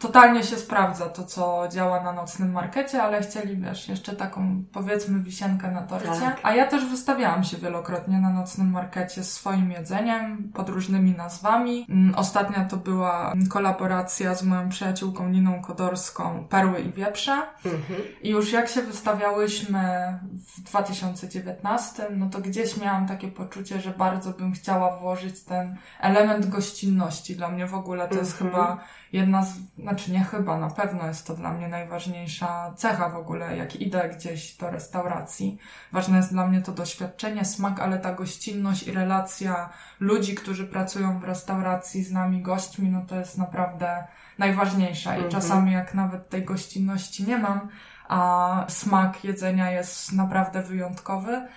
[0.00, 5.20] totalnie się sprawdza to, co działa na nocnym markecie, ale chcieli, wiesz, jeszcze taką, powiedzmy,
[5.20, 6.20] wisienkę na torcie.
[6.20, 6.40] Tak.
[6.42, 11.86] A ja też wystawiałam się wielokrotnie na nocnym markecie z swoim jedzeniem, pod różnymi nazwami.
[11.88, 17.42] Mm, ostatnia to była kolaboracja z moją przyjaciółką Niną Kodorską Perły i Wieprze.
[17.64, 18.00] Mhm.
[18.22, 20.18] I już jak się wystawiałyśmy
[20.56, 26.46] w 2019, no to gdzieś miałam takie poczucie, że bardzo bym chciała włożyć ten element
[26.46, 27.36] gościnności.
[27.36, 28.50] Dla mnie w ogóle to jest mhm.
[28.50, 33.16] chyba jedna z, znaczy nie chyba, na pewno jest to dla mnie najważniejsza cecha w
[33.16, 35.58] ogóle, jak idę gdzieś do restauracji.
[35.92, 39.70] Ważne jest dla mnie to doświadczenie, smak, ale ta gościnność i relacja
[40.00, 44.04] ludzi, którzy pracują w restauracji z nami, gośćmi, no to jest naprawdę
[44.38, 45.12] najważniejsza.
[45.12, 45.32] I mhm.
[45.32, 47.68] czasami jak nawet tej gościnności nie mam,
[48.08, 51.48] a smak jedzenia jest naprawdę wyjątkowy,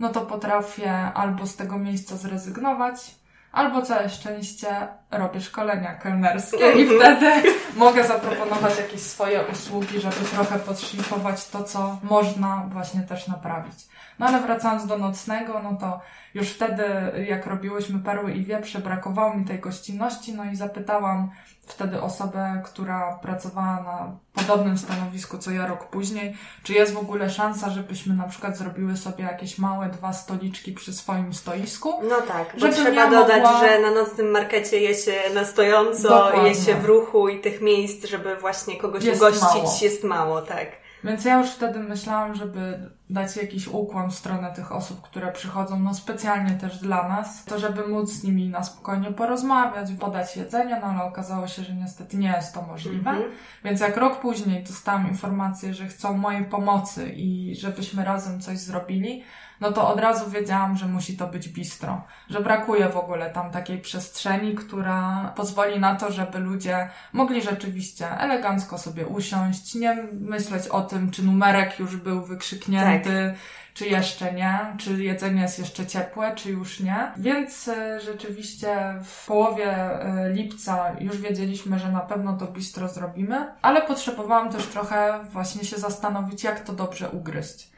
[0.00, 3.21] no to potrafię albo z tego miejsca zrezygnować,
[3.52, 7.32] albo całe szczęście robię szkolenia kelnerskie i wtedy
[7.76, 13.74] mogę zaproponować jakieś swoje usługi, żeby trochę podszlifować to, co można właśnie też naprawić.
[14.18, 16.00] No ale wracając do nocnego, no to
[16.34, 16.84] już wtedy,
[17.28, 21.30] jak robiłyśmy perły i wieprze, brakowało mi tej gościnności, no i zapytałam
[21.66, 27.30] wtedy osobę, która pracowała na podobnym stanowisku co ja rok później, czy jest w ogóle
[27.30, 31.92] szansa, żebyśmy na przykład zrobiły sobie jakieś małe dwa stoliczki przy swoim stoisku.
[32.08, 33.60] No tak, bo trzeba dodać, mogła...
[33.60, 36.48] że na nocnym markecie je się na stojąco, Dokładnie.
[36.48, 39.78] je się w ruchu i tych miejsc, żeby właśnie kogoś jest ugościć mało.
[39.82, 40.82] jest mało, tak.
[41.04, 45.80] Więc ja już wtedy myślałam, żeby dać jakiś ukłon w stronę tych osób, które przychodzą,
[45.80, 50.78] no specjalnie też dla nas, to żeby móc z nimi na spokojnie porozmawiać, podać jedzenie,
[50.80, 53.10] no ale okazało się, że niestety nie jest to możliwe.
[53.10, 53.32] Mm -hmm.
[53.64, 59.24] Więc jak rok później dostałam informację, że chcą mojej pomocy i żebyśmy razem coś zrobili,
[59.60, 62.02] no to od razu wiedziałam, że musi to być bistro.
[62.30, 68.10] Że brakuje w ogóle tam takiej przestrzeni, która pozwoli na to, żeby ludzie mogli rzeczywiście
[68.18, 73.40] elegancko sobie usiąść, nie myśleć o tym, czy numerek już był wykrzyknięty, tak.
[73.74, 77.12] czy jeszcze nie, czy jedzenie jest jeszcze ciepłe, czy już nie.
[77.16, 83.52] Więc e, rzeczywiście w połowie e, lipca już wiedzieliśmy, że na pewno to bistro zrobimy,
[83.62, 87.71] ale potrzebowałam też trochę właśnie się zastanowić, jak to dobrze ugryźć.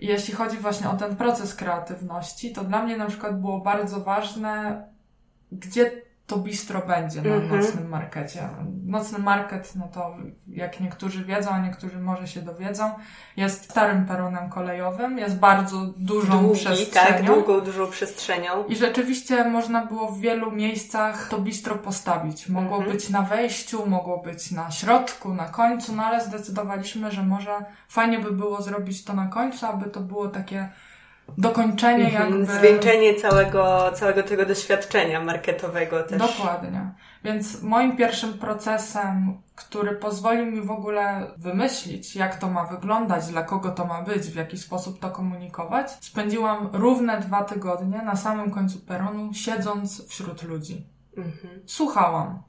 [0.00, 4.00] I jeśli chodzi właśnie o ten proces kreatywności, to dla mnie na przykład było bardzo
[4.00, 4.84] ważne,
[5.52, 7.56] gdzie to bistro będzie na mm-hmm.
[7.56, 8.48] nocnym markecie.
[8.86, 10.16] Nocny market, no to
[10.48, 12.90] jak niektórzy wiedzą, a niektórzy może się dowiedzą,
[13.36, 17.06] jest starym peronem kolejowym, jest bardzo dużą Długi, tak, przestrzenią.
[17.06, 18.64] tak, długą, dużą przestrzenią.
[18.64, 22.48] I rzeczywiście można było w wielu miejscach to bistro postawić.
[22.48, 22.92] Mogło mm-hmm.
[22.92, 28.18] być na wejściu, mogło być na środku, na końcu, no ale zdecydowaliśmy, że może fajnie
[28.18, 30.68] by było zrobić to na końcu, aby to było takie
[31.38, 32.54] dokończenie mhm, jakby...
[32.54, 36.18] Zwieńczenie całego, całego tego doświadczenia marketowego też.
[36.18, 36.90] Dokładnie.
[37.24, 43.42] Więc moim pierwszym procesem, który pozwolił mi w ogóle wymyślić, jak to ma wyglądać, dla
[43.42, 48.50] kogo to ma być, w jaki sposób to komunikować, spędziłam równe dwa tygodnie na samym
[48.50, 50.86] końcu peronu, siedząc wśród ludzi.
[51.16, 51.62] Mhm.
[51.66, 52.42] Słuchałam.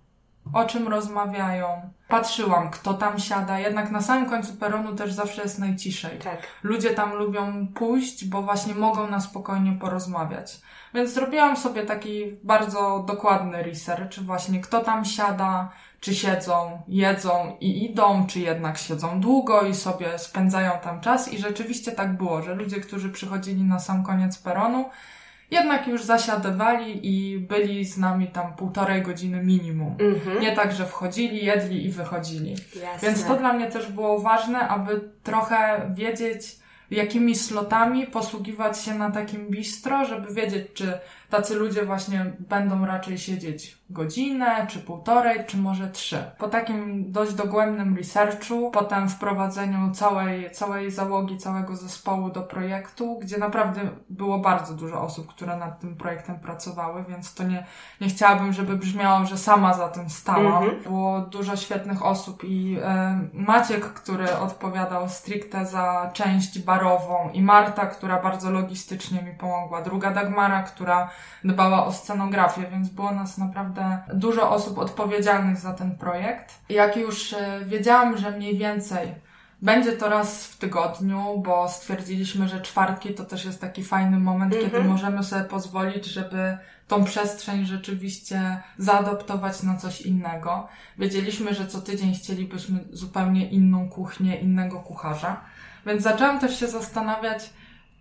[0.54, 1.90] o czym rozmawiają.
[2.12, 3.60] Patrzyłam, kto tam siada.
[3.60, 6.20] Jednak na samym końcu peronu też zawsze jest najciszej.
[6.20, 6.40] Tak.
[6.64, 10.62] Ludzie tam lubią pójść, bo właśnie mogą na spokojnie porozmawiać.
[10.94, 15.70] Więc zrobiłam sobie taki bardzo dokładny research, właśnie kto tam siada,
[16.00, 21.34] czy siedzą, jedzą i idą, czy jednak siedzą długo i sobie spędzają tam czas.
[21.34, 24.90] I rzeczywiście tak było, że ludzie, którzy przychodzili na sam koniec peronu,
[25.52, 29.96] jednak już zasiadywali i byli z nami tam półtorej godziny minimum.
[30.00, 30.42] Mhm.
[30.42, 32.52] Nie tak, że wchodzili, jedli i wychodzili.
[32.52, 33.08] Jasne.
[33.08, 36.62] Więc to dla mnie też było ważne, aby trochę wiedzieć,
[36.92, 40.94] jakimi slotami posługiwać się na takim bistro, żeby wiedzieć, czy
[41.30, 46.24] tacy ludzie właśnie będą raczej siedzieć godzinę, czy półtorej, czy może trzy.
[46.38, 53.38] Po takim dość dogłębnym researchu, potem wprowadzeniu całej, całej załogi, całego zespołu do projektu, gdzie
[53.38, 57.66] naprawdę było bardzo dużo osób, które nad tym projektem pracowały, więc to nie,
[58.02, 60.64] nie chciałabym, żeby brzmiało, że sama za tym stałam.
[60.64, 60.84] Mhm.
[60.84, 67.86] Było dużo świetnych osób i e, Maciek, który odpowiadał stricte za część barową i Marta,
[67.86, 69.82] która bardzo logistycznie mi pomogła.
[69.82, 71.10] Druga Dagmara, która
[71.44, 73.81] dbała o scenografię, więc było nas naprawdę
[74.14, 76.60] dużo osób odpowiedzialnych za ten projekt.
[76.70, 79.16] Jak już e, wiedziałam, że mniej więcej
[79.62, 84.54] będzie to raz w tygodniu, bo stwierdziliśmy, że czwartki to też jest taki fajny moment,
[84.54, 84.72] Mhm.
[84.72, 90.68] kiedy możemy sobie pozwolić, żeby tą przestrzeń rzeczywiście zaadoptować na coś innego.
[90.98, 95.42] Wiedzieliśmy, że co tydzień chcielibyśmy zupełnie inną kuchnię, innego kucharza.
[95.86, 97.50] Więc zaczęłam też się zastanawiać,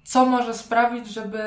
[0.04, 1.40] co może sprawić, żeby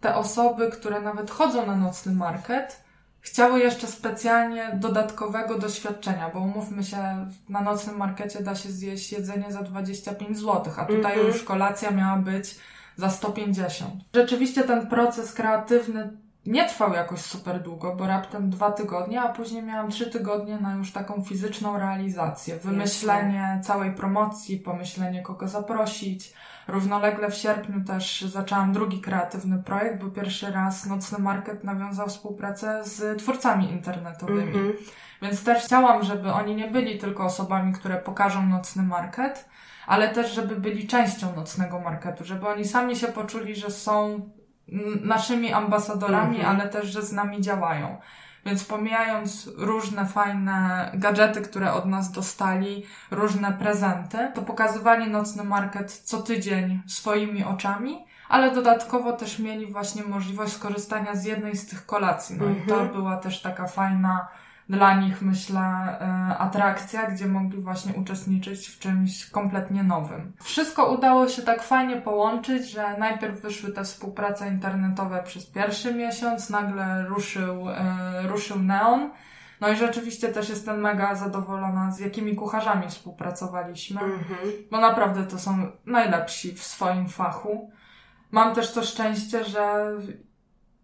[0.00, 2.83] te osoby, które nawet chodzą na nocny market,
[3.24, 9.52] chciały jeszcze specjalnie dodatkowego doświadczenia, bo umówmy się, na nocnym markecie da się zjeść jedzenie
[9.52, 11.26] za 25 zł, a tutaj Mhm.
[11.26, 12.58] już kolacja miała być
[12.96, 13.94] za 150.
[14.14, 16.10] Rzeczywiście ten proces kreatywny
[16.46, 20.74] nie trwał jakoś super długo, bo raptem dwa tygodnie, a później miałam trzy tygodnie na
[20.74, 22.56] już taką fizyczną realizację.
[22.56, 26.32] Wymyślenie całej promocji, pomyślenie kogo zaprosić.
[26.68, 32.84] Równolegle w sierpniu też zaczęłam drugi kreatywny projekt, bo pierwszy raz Nocny Market nawiązał współpracę
[32.84, 34.42] z twórcami internetowymi.
[34.42, 34.72] Mhm.
[35.22, 39.48] Więc też chciałam, żeby oni nie byli tylko osobami, które pokażą nocny market,
[39.86, 44.30] ale też, żeby byli częścią nocnego marketu, żeby oni sami się poczuli, że są
[45.02, 46.56] naszymi ambasadorami, Mhm.
[46.60, 47.96] ale też, że z nami działają.
[48.46, 55.92] Więc pomijając różne fajne gadżety, które od nas dostali, różne prezenty, to pokazywali nocny market
[55.92, 61.86] co tydzień swoimi oczami, ale dodatkowo też mieli właśnie możliwość skorzystania z jednej z tych
[61.86, 62.36] kolacji.
[62.40, 62.92] No i to Mhm.
[62.92, 64.28] była też taka fajna
[64.68, 70.32] dla nich, myślę, e, atrakcja, gdzie mogli właśnie uczestniczyć w czymś kompletnie nowym.
[70.42, 76.50] Wszystko udało się tak fajnie połączyć, że najpierw wyszły te współprace internetowe przez pierwszy miesiąc,
[76.50, 79.10] nagle ruszył, e, ruszył Neon.
[79.60, 84.50] No i rzeczywiście też jestem mega zadowolona, z jakimi kucharzami współpracowaliśmy Mhm.
[84.70, 87.70] bo naprawdę to są najlepsi w swoim fachu.
[88.30, 89.92] Mam też to szczęście, że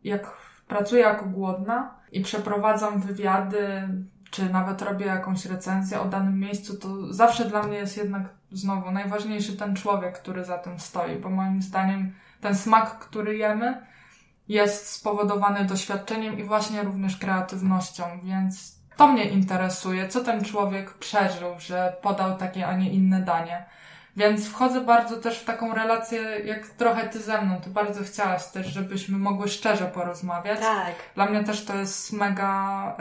[0.05, 0.37] jak
[0.69, 3.89] pracuję jako głodna i przeprowadzam wywiady,
[4.31, 8.91] czy nawet robię jakąś recenzję o danym miejscu, to zawsze dla mnie jest jednak znowu
[8.91, 13.87] najważniejszy ten człowiek, który za tym stoi, bo moim zdaniem ten smak, który jemy,
[14.49, 21.55] jest spowodowany doświadczeniem i właśnie również kreatywnością, więc to mnie interesuje, co ten człowiek przeżył,
[21.59, 23.65] że podał takie, a nie inne danie.
[24.17, 27.61] Więc wchodzę bardzo też w taką relację, jak trochę ty ze mną.
[27.61, 30.61] Ty bardzo chciałaś też, żebyśmy mogły szczerze porozmawiać.
[30.61, 30.95] Tak.
[31.15, 32.97] Dla mnie też to jest mega,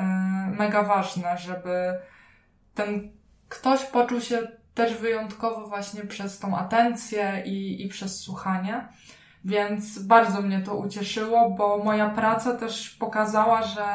[0.54, 2.00] y, mega ważne, żeby
[2.76, 3.12] ten
[3.50, 4.38] ktoś poczuł się
[4.74, 8.88] też wyjątkowo właśnie przez tą atencję i, i przez słuchanie.
[9.46, 13.86] Więc bardzo mnie to ucieszyło, bo moja praca też pokazała, że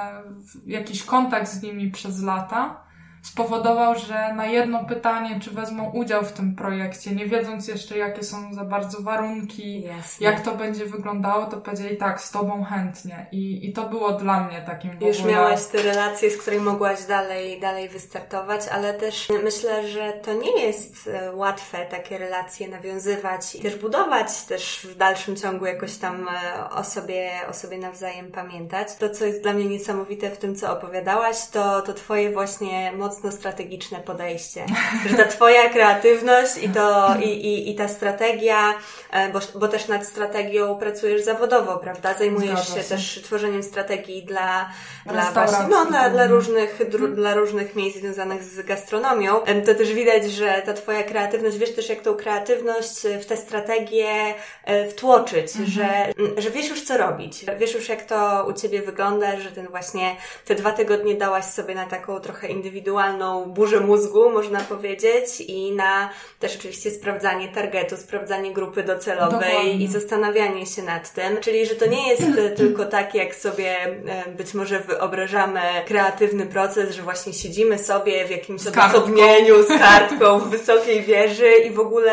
[0.66, 2.84] jakiś kontakt z nimi przez lata
[3.25, 8.23] spowodował, że na jedno pytanie, czy wezmą udział w tym projekcie, nie wiedząc jeszcze, jakie
[8.23, 10.27] są za bardzo warunki, Jasne.
[10.27, 13.27] jak to będzie wyglądało, to powiedzieli tak, z tobą chętnie.
[13.33, 15.33] I, i to było dla mnie takim w Już ogóle...
[15.33, 20.63] miałaś te relacje, z której mogłaś dalej, dalej wystartować, ale też myślę, że to nie
[20.67, 26.29] jest e, łatwe takie relacje nawiązywać i też budować też w dalszym ciągu jakoś tam
[26.29, 28.97] e, o sobie, o sobie nawzajem pamiętać.
[28.97, 33.13] To, co jest dla mnie niesamowite w tym, co opowiadałaś, to, to Twoje właśnie mocne
[33.14, 34.66] mocno strategiczne podejście.
[35.11, 38.74] Że ta twoja kreatywność i, to, i, i, i ta strategia,
[39.11, 42.14] e, bo, bo też nad strategią pracujesz zawodowo, prawda?
[42.14, 44.70] Zajmujesz się, się, też tworzeniem strategii dla,
[45.07, 47.14] dla właśnie, no, dla, dla, różnych, hmm.
[47.14, 49.40] dla różnych miejsc związanych z gastronomią.
[49.66, 54.35] To też widać, że ta twoja kreatywność, wiesz też jak tą kreatywność w tę strategię
[54.64, 55.66] e, wtłoczyć, mhm.
[55.66, 57.44] że, że wiesz już co robić.
[57.59, 61.74] Wiesz już jak to u Ciebie wygląda, że ten właśnie te dwa tygodnie dałaś sobie
[61.74, 63.04] na taką trochę indywidualną
[63.47, 69.73] burzę mózgu, można powiedzieć, i na też oczywiście sprawdzanie targetu, sprawdzanie grupy docelowej Dokładnie.
[69.73, 71.40] i zastanawianie się nad tym.
[71.40, 72.23] Czyli, że to nie jest
[72.57, 78.31] tylko tak, jak sobie e, być może wyobrażamy kreatywny proces, że właśnie siedzimy sobie w
[78.31, 82.12] jakimś odosobnieniu z kartką w wysokiej wieży i w ogóle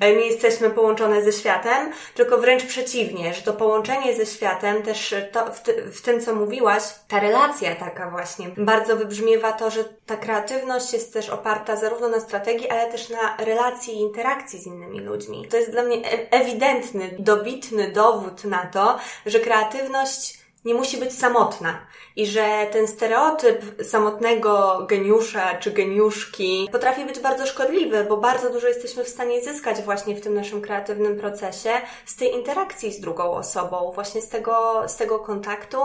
[0.00, 5.14] e, nie jesteśmy połączone ze światem, tylko wręcz przeciwnie, że to połączenie ze światem, też
[5.32, 9.84] to, w, ty, w tym, co mówiłaś, ta relacja taka właśnie, bardzo wybrzmiewa to, że
[10.06, 14.66] ta kreatywność jest też oparta zarówno na strategii, ale też na relacji i interakcji z
[14.66, 15.48] innymi ludźmi.
[15.50, 21.18] To jest dla mnie e, ewidentny, dobitny dowód na to, że kreatywność nie musi być
[21.18, 21.86] samotna
[22.16, 28.68] i że ten stereotyp samotnego geniusza czy geniuszki potrafi być bardzo szkodliwy, bo bardzo dużo
[28.68, 31.70] jesteśmy w stanie zyskać właśnie w tym naszym kreatywnym procesie
[32.06, 35.78] z tej interakcji z drugą osobą, właśnie z tego, z tego kontaktu,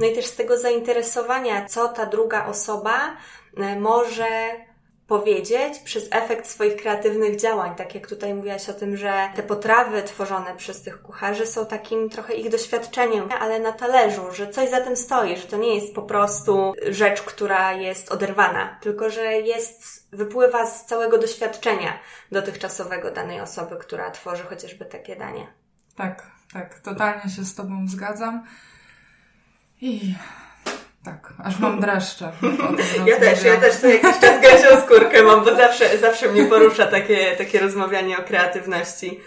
[0.00, 3.16] no i też z tego zainteresowania, co ta druga osoba
[3.80, 4.26] może
[5.06, 7.74] powiedzieć przez efekt swoich kreatywnych działań.
[7.74, 12.10] Tak jak tutaj mówiłaś o tym, że te potrawy tworzone przez tych kucharzy są takim
[12.10, 15.94] trochę ich doświadczeniem, ale na talerzu, że coś za tym stoi, że to nie jest
[15.94, 21.98] po prostu rzecz, która jest oderwana, tylko że jest, wypływa z całego doświadczenia
[22.32, 25.46] dotychczasowego danej osoby, która tworzy chociażby takie danie.
[25.96, 28.46] Tak, tak, totalnie się z Tobą zgadzam.
[29.80, 30.14] I
[31.06, 32.32] tak, aż mam dreszcze.
[33.06, 36.86] Ja też, ja też co jakiś czas gęsią skórkę mam, bo zawsze, zawsze mnie porusza
[36.86, 39.20] takie, takie rozmawianie o kreatywności.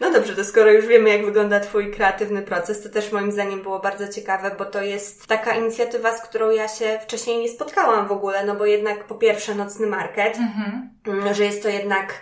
[0.00, 3.62] No dobrze, to skoro już wiemy, jak wygląda Twój kreatywny proces, to też moim zdaniem
[3.62, 8.08] było bardzo ciekawe, bo to jest taka inicjatywa, z którą ja się wcześniej nie spotkałam
[8.08, 10.90] w ogóle, no bo jednak po pierwsze nocny market, mhm.
[11.06, 12.14] Mm, że jest to jednak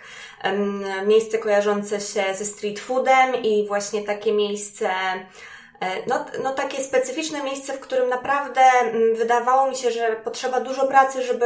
[0.43, 4.89] um, miejsce kojarzące się ze street foodem i właśnie takie miejsce
[6.07, 10.87] no, no takie specyficzne miejsce, w którym naprawdę mm, wydawało mi się, że potrzeba dużo
[10.87, 11.45] pracy, żeby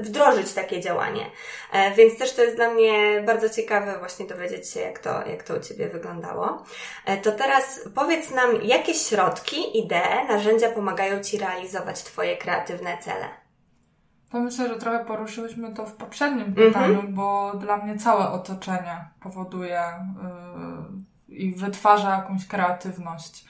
[0.00, 1.30] wdrożyć takie działanie.
[1.72, 5.42] E, więc też to jest dla mnie bardzo ciekawe właśnie dowiedzieć się, jak to, jak
[5.42, 6.64] to u Ciebie wyglądało.
[7.04, 13.28] E, to teraz powiedz nam, jakie środki, idee, narzędzia pomagają Ci realizować Twoje kreatywne cele?
[14.30, 16.66] To myślę, że trochę poruszyłyśmy to w poprzednim mhm.
[16.68, 19.82] pytaniu, bo dla mnie całe otoczenie powoduje
[21.28, 23.47] yy, i wytwarza jakąś kreatywność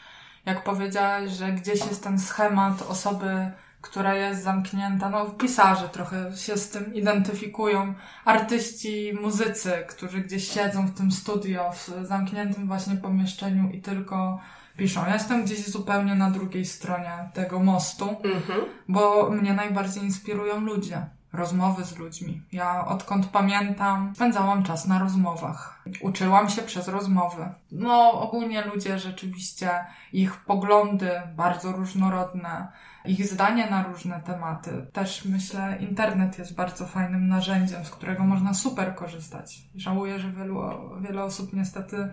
[0.49, 6.57] jak powiedziałaś, że gdzieś jest ten schemat osoby, która jest zamknięta, no pisarze trochę się
[6.57, 13.71] z tym identyfikują, artyści, muzycy, którzy gdzieś siedzą w tym studio, w zamkniętym właśnie pomieszczeniu
[13.71, 14.41] i tylko
[14.77, 15.07] piszą.
[15.07, 18.61] Ja jestem gdzieś zupełnie na drugiej stronie tego mostu, mhm.
[18.89, 22.43] bo mnie najbardziej inspirują ludzie rozmowy z ludźmi.
[22.53, 25.83] Ja odkąd pamiętam, spędzałam czas na rozmowach.
[26.01, 27.49] Uczyłam się przez rozmowy.
[27.73, 29.71] No, ogólnie ludzie rzeczywiście,
[30.13, 32.69] ich poglądy bardzo różnorodne,
[33.05, 34.87] ich zdanie na różne tematy.
[34.93, 39.59] Też myślę, internet jest bardzo fajnym narzędziem, z którego można super korzystać.
[39.75, 40.63] Żałuję, że wielu,
[41.01, 42.13] wiele osób niestety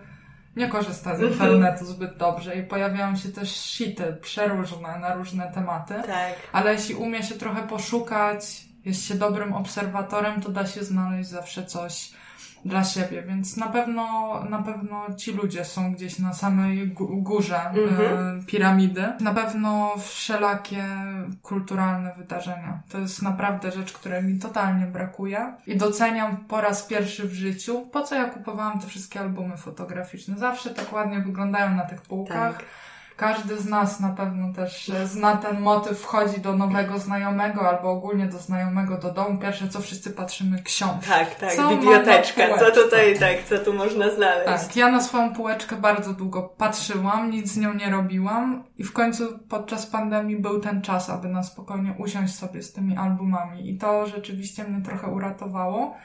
[0.56, 5.94] nie korzysta z internetu zbyt dobrze i pojawiają się też shity przeróżne na różne tematy.
[5.94, 6.34] Tak.
[6.52, 11.66] Ale jeśli umie się trochę poszukać, jest się dobrym obserwatorem, to da się znaleźć zawsze
[11.66, 12.12] coś
[12.64, 14.04] dla siebie, więc na pewno,
[14.50, 18.44] na pewno ci ludzie są gdzieś na samej górze mm-hmm.
[18.46, 19.04] piramidy.
[19.20, 20.84] Na pewno wszelakie
[21.42, 22.80] kulturalne wydarzenia.
[22.88, 27.86] To jest naprawdę rzecz, której mi totalnie brakuje i doceniam po raz pierwszy w życiu,
[27.92, 30.38] po co ja kupowałam te wszystkie albumy fotograficzne.
[30.38, 32.56] Zawsze tak ładnie wyglądają na tych półkach.
[32.56, 32.64] Tak
[33.16, 38.26] każdy z nas na pewno też zna ten motyw, wchodzi do nowego znajomego albo ogólnie
[38.26, 39.38] do znajomego do domu.
[39.38, 41.08] Pierwsze co wszyscy patrzymy, książki.
[41.08, 44.66] Tak, tak, co biblioteczka, co tutaj, tak, co tu można znaleźć.
[44.66, 48.92] Tak, ja na swoją półeczkę bardzo długo patrzyłam, nic z nią nie robiłam i w
[48.92, 53.78] końcu podczas pandemii był ten czas, aby na spokojnie usiąść sobie z tymi albumami i
[53.78, 55.96] to rzeczywiście mnie trochę uratowało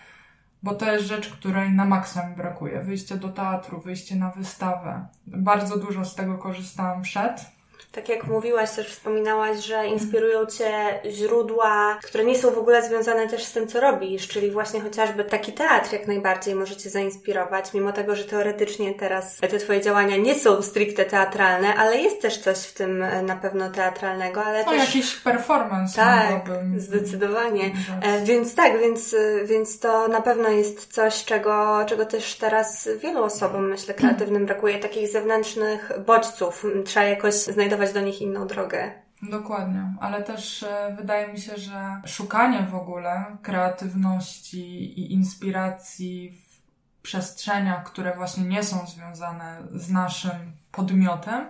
[0.63, 2.81] bo to jest rzecz, której na maksa mi brakuje.
[2.81, 5.07] Wyjście do teatru, wyjście na wystawę.
[5.27, 7.45] Bardzo dużo z tego korzystałam przed
[7.91, 13.27] Tak jak mówiłaś, też wspominałaś, że inspirują Cię źródła, które nie są w ogóle związane
[13.27, 17.73] też z tym, co robisz, czyli właśnie chociażby taki teatr jak najbardziej może Cię zainspirować,
[17.73, 22.37] mimo tego, że teoretycznie teraz te Twoje działania nie są stricte teatralne, ale jest też
[22.37, 24.95] coś w tym e, na pewno teatralnego, ale no, też...
[24.95, 27.71] jakiś performance Tak, zdecydowanie.
[28.01, 32.89] E, więc tak, więc, e, więc to na pewno jest coś, czego, czego też teraz
[33.01, 36.65] wielu osobom, myślę, kreatywnym brakuje, takich zewnętrznych bodźców.
[36.85, 38.91] Trzeba jakoś znajdować do nich inną drogę.
[39.21, 47.01] Dokładnie, ale też e, wydaje mi się, że szukanie w ogóle kreatywności i inspiracji w
[47.01, 51.47] przestrzeniach, które właśnie nie są związane z naszym podmiotem,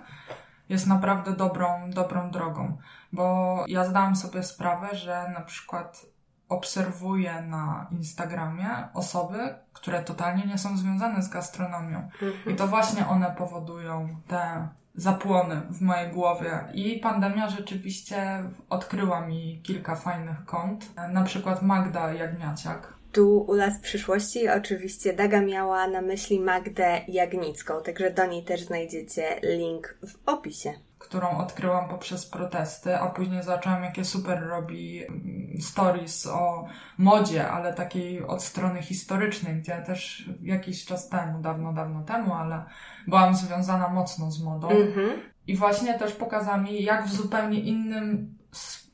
[0.69, 2.77] jest naprawdę dobrą, dobrą drogą.
[3.13, 6.05] Bo ja zdałam sobie sprawę, że na przykład
[6.49, 12.09] obserwuję na Instagramie osoby, które totalnie nie są związane z gastronomią.
[12.21, 12.55] Mhm.
[12.55, 16.59] I to właśnie one powodują te zapłony w mojej głowie.
[16.73, 20.85] I pandemia rzeczywiście odkryła mi kilka fajnych kont.
[21.11, 22.93] Na przykład Magda Jagniaciak.
[23.11, 28.61] Tu u Las Przyszłości oczywiście Daga miała na myśli Magdę Jagnicką, także do niej też
[28.61, 35.61] znajdziecie link w opisie którą odkryłam poprzez protesty, a później zaczęłam, jakie super robi mm,
[35.61, 36.65] stories o
[36.97, 42.63] modzie, ale takiej od strony historycznej, gdzie też jakiś czas temu, dawno, dawno temu, ale
[43.07, 44.69] byłam związana mocno z modą.
[44.69, 45.09] Mm-hmm.
[45.47, 48.37] I właśnie też pokazała mi, jak w zupełnie innym,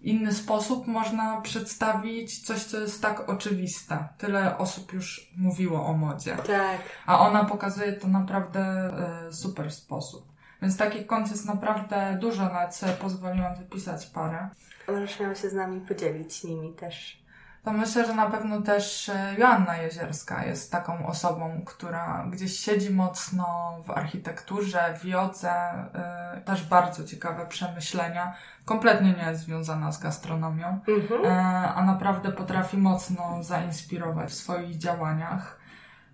[0.01, 4.07] inny sposób można przedstawić coś, co jest tak oczywiste.
[4.17, 6.35] Tyle osób już mówiło o modzie.
[6.35, 6.81] Tak.
[7.05, 8.91] A ona pokazuje to naprawdę
[9.29, 10.36] y, super sposób.
[10.61, 14.49] Więc takich kont jest naprawdę dużo, nawet sobie pozwoliłam wypisać parę.
[14.87, 17.27] Możesz się z nami podzielić nimi też.
[17.67, 22.93] To myślę, że na pewno też e, Joanna Jezierska jest taką osobą, która gdzieś siedzi
[22.93, 25.53] mocno w architekturze, w jodze,
[26.35, 28.33] yy, też bardzo ciekawe przemyślenia.
[28.65, 31.23] Kompletnie nie jest związana z gastronomią, mhm.
[31.23, 31.29] yy,
[31.75, 35.59] a naprawdę potrafi mocno zainspirować w swoich działaniach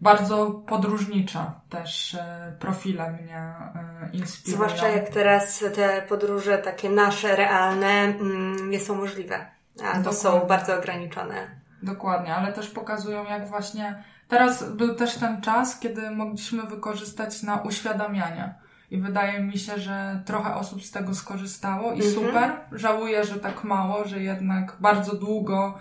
[0.03, 4.55] bardzo podróżnicza też e, profile mnie e, inspirują.
[4.55, 9.45] Zwłaszcza jak teraz te podróże takie nasze, realne mm, nie są możliwe,
[9.93, 11.63] a to są bardzo ograniczone.
[11.83, 17.61] Dokładnie, ale też pokazują jak właśnie teraz był też ten czas, kiedy mogliśmy wykorzystać na
[17.61, 18.53] uświadamianie.
[18.91, 22.13] I wydaje mi się, że trochę osób z tego skorzystało i mhm.
[22.13, 22.51] super.
[22.71, 25.77] Żałuję, że tak mało, że jednak bardzo długo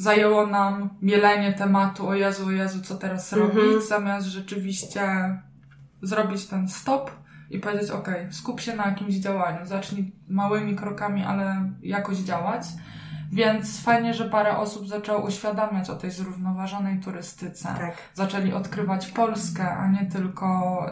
[0.00, 3.50] zajęło nam mielenie tematu, o Jezu, o Jezu, co teraz mhm.
[3.50, 5.02] robić, zamiast rzeczywiście
[6.02, 7.10] zrobić ten stop
[7.50, 12.62] i powiedzieć, ok, skup się na jakimś działaniu, zacznij małymi krokami, ale jakoś działać.
[13.32, 17.68] Więc fajnie, że parę osób zaczęło uświadamiać o tej zrównoważonej turystyce.
[17.78, 17.94] Tak.
[18.14, 20.86] Zaczęli odkrywać Polskę, a nie tylko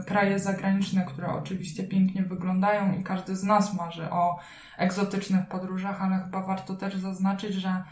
[0.00, 4.38] y, kraje zagraniczne, które oczywiście pięknie wyglądają i każdy z nas marzy o
[4.78, 7.84] egzotycznych podróżach, ale chyba warto też zaznaczyć, że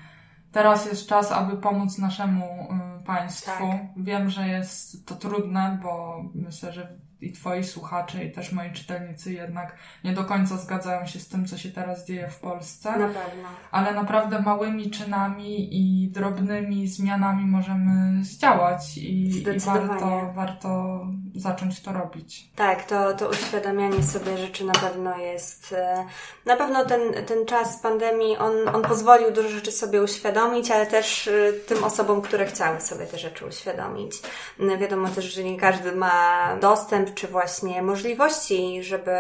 [0.53, 2.69] teraz jest czas, aby pomóc naszemu
[3.01, 3.69] y, państwu.
[3.69, 3.81] Tak.
[3.97, 9.33] Wiem, że jest to trudne, bo myślę, że i Twoi słuchacze, i też moi czytelnicy
[9.33, 12.91] jednak nie do końca zgadzają się z tym, co się teraz dzieje w Polsce.
[12.91, 13.49] Na pewno.
[13.71, 21.01] Ale naprawdę małymi czynami i drobnymi zmianami możemy zdziałać i, i warto, warto
[21.37, 22.47] zacząć to robić.
[22.57, 25.73] Tak, to, to uświadamianie sobie rzeczy na pewno jest.
[25.73, 26.07] E,
[26.47, 31.29] na pewno ten, ten czas pandemii, on, on pozwolił dużo rzeczy sobie uświadomić, ale też
[31.29, 34.13] e, tym osobom, które chciały sobie te rzeczy uświadomić.
[34.59, 39.13] No, wiadomo też, że nie każdy ma dostęp czy właśnie możliwości, żeby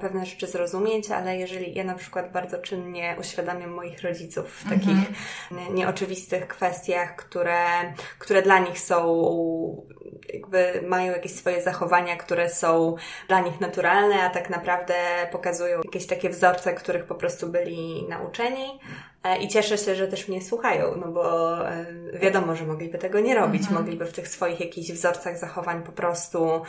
[0.00, 4.80] pewne rzeczy zrozumieć, ale jeżeli ja na przykład bardzo czynnie uświadamiam moich rodziców w mhm.
[4.80, 5.18] takich
[5.74, 7.64] nieoczywistych kwestiach, które,
[8.18, 9.26] które dla nich są
[10.32, 12.94] jakby mają jakieś swoje zachowania, które są
[13.28, 14.94] dla nich naturalne, a tak naprawdę
[15.32, 18.80] pokazują jakieś takie wzorce, których po prostu byli nauczeni,
[19.26, 21.86] E, I cieszę się, że też mnie słuchają, no bo e,
[22.18, 23.80] wiadomo, że mogliby tego nie robić, mhm.
[23.80, 26.62] mogliby w tych swoich jakichś wzorcach zachowań po prostu,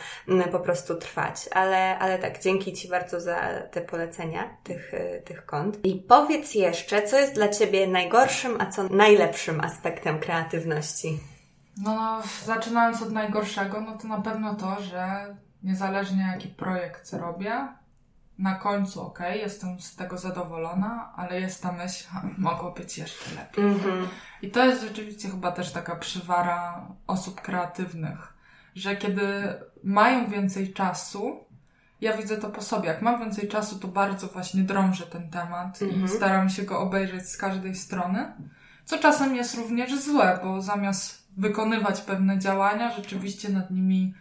[0.52, 1.48] po prostu trwać.
[1.52, 3.36] Ale, ale tak, dzięki Ci bardzo za
[3.70, 5.78] te polecenia tych, e, tych kont.
[5.84, 11.18] I powiedz jeszcze, co jest dla Ciebie najgorszym, a co najlepszym aspektem kreatywności?
[11.82, 17.68] No, zaczynając od najgorszego, no to na pewno to, że niezależnie jaki projekt robię,
[18.38, 22.08] na końcu ok, jestem z tego zadowolona, ale jest ta myśl,
[22.38, 23.64] mogło być jeszcze lepiej.
[23.64, 24.06] Mm-hmm.
[24.42, 28.32] I to jest rzeczywiście chyba też taka przywara osób kreatywnych,
[28.74, 29.54] że kiedy
[29.84, 31.44] mają więcej czasu,
[32.00, 32.88] ja widzę to po sobie.
[32.88, 35.88] Jak mam więcej czasu, to bardzo właśnie drążę ten temat mm-hmm.
[35.88, 36.08] i mhm.
[36.08, 38.32] staram się go obejrzeć z każdej strony.
[38.84, 44.14] Co czasem jest również złe, bo zamiast wykonywać pewne działania, rzeczywiście nad nimi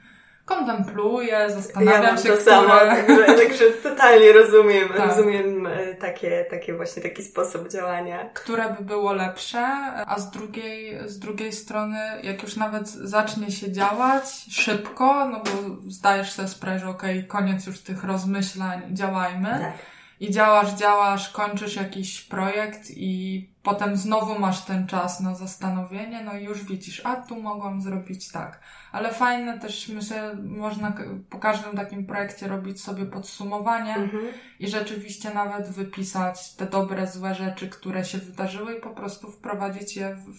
[0.46, 2.42] kontempluję, zastanawiam ja się, to które...
[2.42, 5.08] samo, także, także totalnie rozumiem, Tak.
[5.08, 8.30] rozumiem e, takie, takie właśnie taki sposób działania.
[8.34, 9.60] które by było lepsze,
[10.08, 15.76] a z drugiej, z drugiej strony, jak już nawet zacznie się działać szybko, no bo
[15.92, 19.50] zdajesz sobie sprawę, że okej, koniec już tych rozmyślań, działajmy.
[19.50, 19.97] Tak.
[20.20, 26.34] I działasz, działasz, kończysz jakiś projekt i potem znowu masz ten czas na zastanowienie, no
[26.38, 28.60] i już widzisz, a tu mogłam zrobić tak.
[28.92, 30.94] Ale fajne też, myślę, można
[31.30, 34.24] po każdym takim projekcie robić sobie podsumowanie Mhm.
[34.60, 39.96] i rzeczywiście nawet wypisać te dobre, złe rzeczy, które się wydarzyły i po prostu wprowadzić
[39.98, 40.34] je w,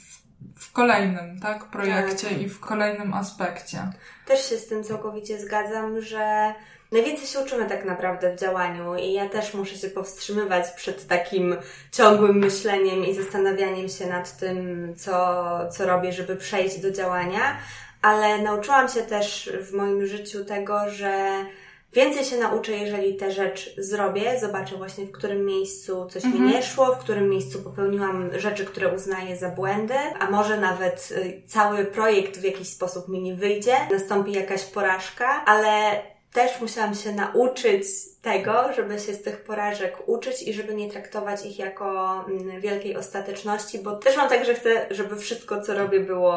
[0.61, 2.43] w kolejnym, tak, projekcie Tak.
[2.43, 3.79] i w kolejnym aspekcie.
[4.27, 6.55] Też się z tym całkowicie zgadzam, że
[6.93, 11.57] najwięcej się uczymy tak naprawdę w działaniu i ja też muszę się powstrzymywać przed takim
[11.93, 17.57] ciągłym myśleniem i zastanawianiem się nad tym, co, co robię, żeby przejść do działania,
[18.03, 21.45] ale nauczyłam się też w moim życiu tego, że
[21.93, 26.45] Więcej się nauczę, jeżeli tę rzecz zrobię, zobaczę właśnie w którym miejscu coś Mhm.
[26.45, 31.09] mi nie szło, w którym miejscu popełniłam rzeczy, które uznaję za błędy, a może nawet
[31.11, 36.03] y, cały projekt w jakiś sposób mi nie wyjdzie, nastąpi jakaś porażka, ale
[36.33, 37.87] też musiałam się nauczyć
[38.23, 42.97] tego, żeby się z tych porażek uczyć i żeby nie traktować ich jako mm, wielkiej
[42.97, 46.33] ostateczności, bo też mam tak, że chcę, żeby wszystko, co robię, było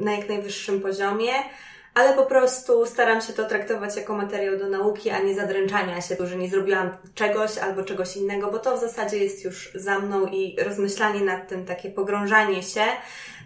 [0.00, 1.32] na jak najwyższym poziomie,
[1.94, 6.16] ale po prostu staram się to traktować jako materiał do nauki, a nie zadręczania się,
[6.26, 10.26] że nie zrobiłam czegoś albo czegoś innego, bo to w zasadzie jest już za mną
[10.26, 12.84] i rozmyślanie nad tym, takie pogrążanie się,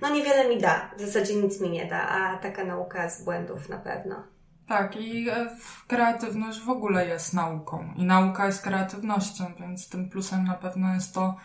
[0.02, 3.68] no niewiele mi da, w zasadzie nic mi nie da, a taka nauka z błędów
[3.68, 4.33] na pewno.
[4.66, 5.46] Tak, i e,
[5.86, 7.92] kreatywność w ogóle jest nauką.
[7.96, 11.36] I nauka jest kreatywnością, więc tym plusem na pewno jest to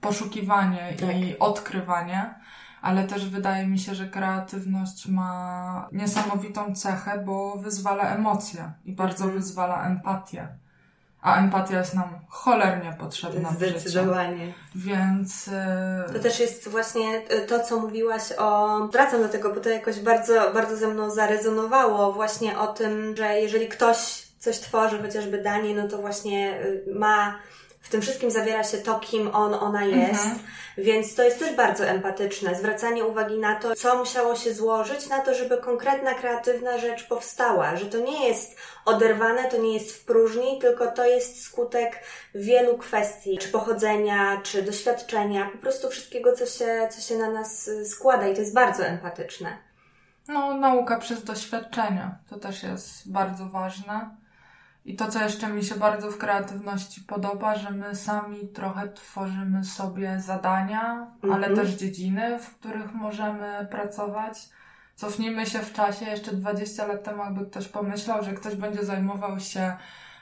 [0.00, 1.16] poszukiwanie Tak.
[1.16, 2.34] i odkrywanie.
[2.82, 9.24] Ale też wydaje mi się, że kreatywność ma niesamowitą cechę, bo wyzwala emocje i bardzo
[9.24, 9.40] Mhm.
[9.42, 10.48] wyzwala empatię.
[11.24, 13.78] A empatia jest nam cholernie potrzebna w życiu.
[13.80, 14.52] Zdecydowanie.
[14.74, 18.78] Więc e, To też jest właśnie y, to, co mówiłaś o.
[18.92, 23.40] Wracam do tego, bo to jakoś bardzo, bardzo ze mną zarezonowało, właśnie o tym, że
[23.40, 27.38] jeżeli ktoś coś tworzy, chociażby danie, no to właśnie y, ma.
[27.84, 30.24] W tym wszystkim zawiera się to, kim on, ona jest.
[30.24, 30.38] Mhm.
[30.78, 32.54] Więc to jest też bardzo empatyczne.
[32.54, 37.76] Zwracanie uwagi na to, co musiało się złożyć na to, żeby konkretna, kreatywna rzecz powstała.
[37.76, 42.02] Że to nie jest oderwane, to nie jest w próżni, tylko to jest skutek
[42.34, 47.68] wielu kwestii, czy pochodzenia, czy doświadczenia, po prostu wszystkiego, co się, co się na nas
[47.68, 49.58] y, składa i to jest bardzo empatyczne.
[50.28, 52.18] No, nauka przez doświadczenia.
[52.30, 54.23] To też jest bardzo ważne.
[54.84, 59.64] I to, co jeszcze mi się bardzo w kreatywności podoba, że my sami trochę tworzymy
[59.64, 61.56] sobie zadania, ale Mhm.
[61.56, 64.48] też dziedziny, w których możemy pracować.
[64.96, 69.40] Cofnijmy się w czasie, jeszcze 20 lat temu, jakby ktoś pomyślał, że ktoś będzie zajmował
[69.40, 69.76] się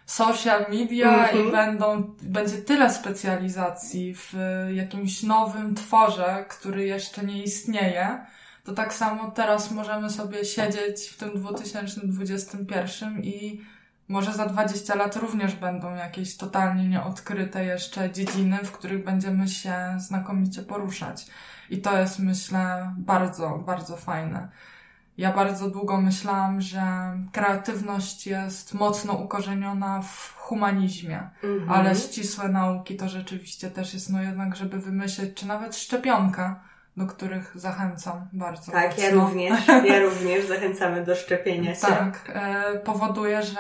[0.07, 1.49] social media Mhm.
[1.49, 4.35] i będą, będzie tyle specjalizacji w
[4.73, 8.27] jakimś nowym tworze, który jeszcze nie istnieje,
[8.65, 13.61] to tak samo teraz możemy sobie siedzieć w tym 2021 i
[14.13, 19.75] może za 20 lat również będą jakieś totalnie nieodkryte jeszcze dziedziny, w których będziemy się
[19.99, 21.27] znakomicie poruszać.
[21.71, 24.49] I to jest, myślę, bardzo, bardzo fajne.
[25.19, 26.83] Ja bardzo długo myślałam, że
[27.33, 31.71] kreatywność jest mocno ukorzeniona w humanizmie, Mhm.
[31.71, 36.61] ale ścisłe nauki to rzeczywiście też jest, no jednak, żeby wymyśleć, czy nawet szczepionka,
[36.97, 39.05] do których zachęcam bardzo Tak, mocno.
[39.05, 41.81] ja również, ja również zachęcamy do szczepienia się.
[41.81, 43.59] Tak, e, powoduje, że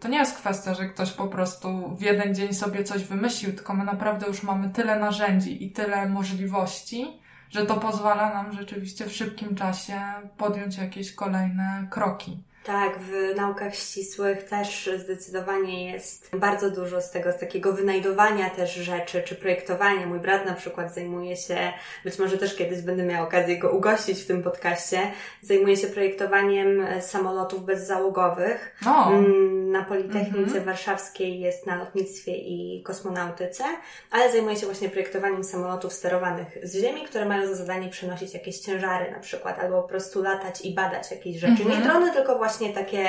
[0.00, 3.74] to nie jest kwestia, że ktoś po prostu w jeden dzień sobie coś wymyślił, tylko
[3.74, 7.20] my naprawdę już mamy tyle narzędzi i tyle możliwości,
[7.50, 10.00] że to pozwala nam rzeczywiście w szybkim czasie
[10.36, 12.42] podjąć jakieś kolejne kroki.
[12.68, 18.74] Tak, w naukach ścisłych też zdecydowanie jest bardzo dużo z tego, z takiego wynajdowania też
[18.74, 20.06] rzeczy, czy projektowania.
[20.06, 21.56] Mój brat na przykład zajmuje się,
[22.04, 24.98] być może też kiedyś będę miała okazję go ugościć w tym podcaście,
[25.42, 28.76] zajmuje się projektowaniem samolotów bezzałogowych.
[28.84, 30.64] No, Mm, Na Politechnice Mhm.
[30.64, 33.64] Warszawskiej jest na lotnictwie i kosmonautyce,
[34.10, 38.58] ale zajmuje się właśnie projektowaniem samolotów sterowanych z Ziemi, które mają za zadanie przenosić jakieś
[38.58, 41.62] ciężary na przykład, albo po prostu latać i badać jakieś rzeczy.
[41.62, 41.70] Mhm.
[41.70, 43.06] Nie drony, tylko właśnie takie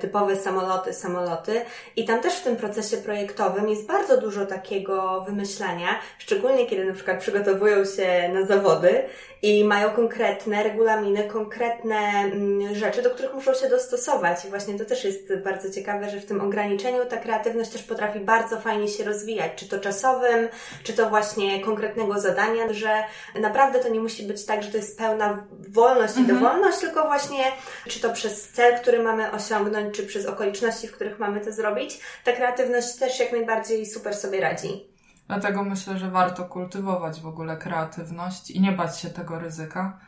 [0.00, 1.60] typowe samoloty, samoloty.
[1.96, 5.88] I tam też w tym procesie projektowym jest bardzo dużo takiego wymyślania,
[6.18, 9.02] szczególnie kiedy na przykład przygotowują się na zawody
[9.42, 14.44] i mają konkretne regulaminy, konkretne mm, rzeczy, do których muszą się dostosować.
[14.44, 18.20] I właśnie to też jest bardzo ciekawe, że w tym ograniczeniu ta kreatywność też potrafi
[18.20, 20.48] bardzo fajnie się rozwijać, czy to czasowym,
[20.82, 23.04] czy to właśnie konkretnego zadania, że
[23.40, 26.38] naprawdę to nie musi być tak, że to jest pełna wolność i Mhm.
[26.38, 27.44] dowolność, tylko właśnie
[27.88, 32.00] czy to przez cel, który mamy osiągnąć, czy przez okoliczności, w których mamy to zrobić,
[32.24, 34.97] ta kreatywność też jak najbardziej super sobie radzi.
[35.28, 39.98] Dlatego myślę, że warto kultywować w ogóle kreatywność i nie bać się tego ryzyka,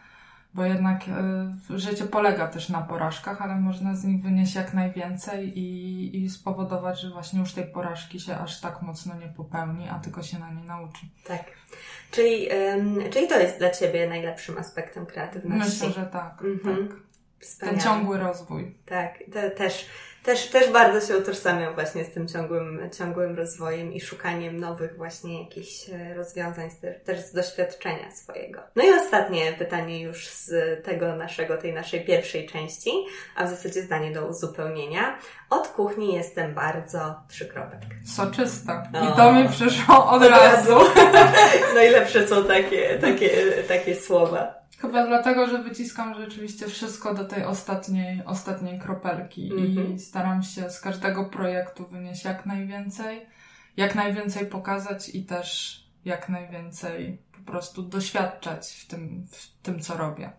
[0.54, 1.02] bo jednak
[1.70, 6.30] y, życie polega też na porażkach, ale można z nich wynieść jak najwięcej i, i
[6.30, 10.38] spowodować, że właśnie już tej porażki się aż tak mocno nie popełni, a tylko się
[10.38, 11.06] na niej nauczy.
[11.24, 11.44] Tak.
[12.10, 12.48] Czyli,
[13.10, 15.86] czyli to jest dla Ciebie najlepszym aspektem kreatywności?
[15.86, 16.42] Myślę, że tak.
[16.42, 16.88] Mhm.
[16.88, 16.96] tak.
[17.60, 18.74] Ten ciągły rozwój.
[18.86, 19.86] Tak, to też
[20.24, 25.42] też, też bardzo się utożsamiam właśnie z tym ciągłym, ciągłym rozwojem i szukaniem nowych właśnie
[25.42, 26.70] jakichś e, rozwiązań,
[27.04, 28.60] też z doświadczenia swojego.
[28.76, 30.52] No i ostatnie pytanie już z
[30.84, 32.90] tego naszego, tej naszej pierwszej części,
[33.36, 35.18] a w zasadzie zdanie do uzupełnienia.
[35.50, 37.80] Od kuchni jestem bardzo trzykropek.
[38.16, 38.90] Soczysta.
[39.12, 40.74] I to mi przyszło od, od razu.
[40.74, 40.90] razu.
[41.74, 43.30] Najlepsze są takie, takie,
[43.68, 44.59] takie słowa.
[44.80, 49.68] Chyba dlatego, że wyciskam rzeczywiście wszystko do tej ostatniej, ostatniej kropelki mm -hmm.
[49.68, 49.98] i mhm.
[49.98, 53.26] staram się z każdego projektu wynieść jak najwięcej,
[53.76, 59.96] jak najwięcej pokazać i też jak najwięcej po prostu doświadczać w tym, w tym co
[59.96, 60.30] robię.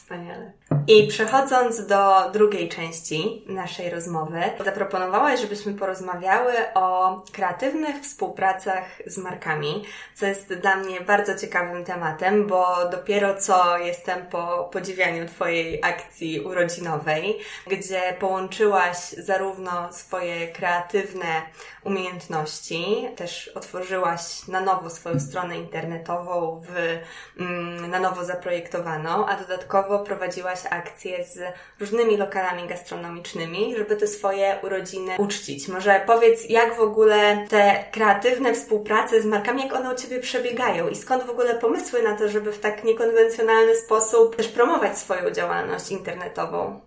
[0.00, 0.52] Wspaniale.
[0.86, 9.84] I przechodząc do drugiej części naszej rozmowy, zaproponowałaś, żebyśmy porozmawiały o kreatywnych współpracach z markami,
[10.14, 16.40] co jest dla mnie bardzo ciekawym tematem, bo dopiero co jestem po podziwianiu Twojej akcji
[16.40, 21.42] urodzinowej, gdzie połączyłaś zarówno swoje kreatywne
[21.84, 26.98] umiejętności, też otworzyłaś na nowo swoją stronę internetową, w,
[27.40, 31.38] mm, na nowo zaprojektowaną, a dodatkowo prowadziłaś akcje z
[31.80, 35.68] różnymi lokalami gastronomicznymi, żeby te swoje urodziny uczcić.
[35.68, 40.88] Może powiedz, jak w ogóle te kreatywne współprace z markami, jak one u Ciebie przebiegają
[40.88, 45.30] i skąd w ogóle pomysły na to, żeby w tak niekonwencjonalny sposób też promować swoją
[45.30, 46.80] działalność internetową?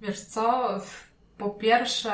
[0.00, 0.68] Wiesz co,
[1.38, 2.12] po pierwsze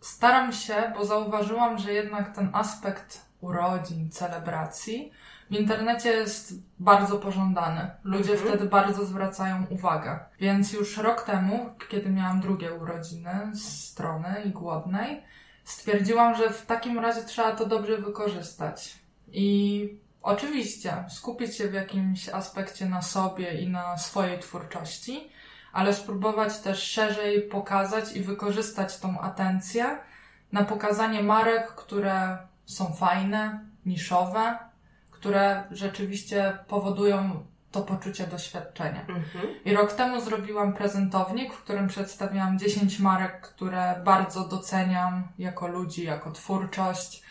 [0.00, 5.12] staram się, bo zauważyłam, że jednak ten aspekt urodzin, celebracji
[5.50, 7.90] w internecie jest bardzo pożądany.
[8.04, 8.48] Ludzie mhm.
[8.48, 10.18] wtedy bardzo zwracają uwagę.
[10.40, 15.22] Więc już rok temu, kiedy miałam drugie urodziny z strony i głodnej,
[15.64, 18.98] stwierdziłam, że w takim razie trzeba to dobrze wykorzystać.
[19.32, 19.88] I
[20.22, 25.30] oczywiście skupić się w jakimś aspekcie na sobie i na swojej twórczości,
[25.72, 29.98] ale spróbować też szerzej pokazać i wykorzystać tą atencję
[30.52, 34.69] na pokazanie marek, które są fajne, niszowe,
[35.20, 39.00] które rzeczywiście powodują to poczucie doświadczenia.
[39.00, 39.64] Mhm.
[39.64, 46.04] I rok temu zrobiłam prezentownik, w którym przedstawiałam 10 marek, które bardzo doceniam jako ludzi,
[46.04, 47.22] jako twórczość.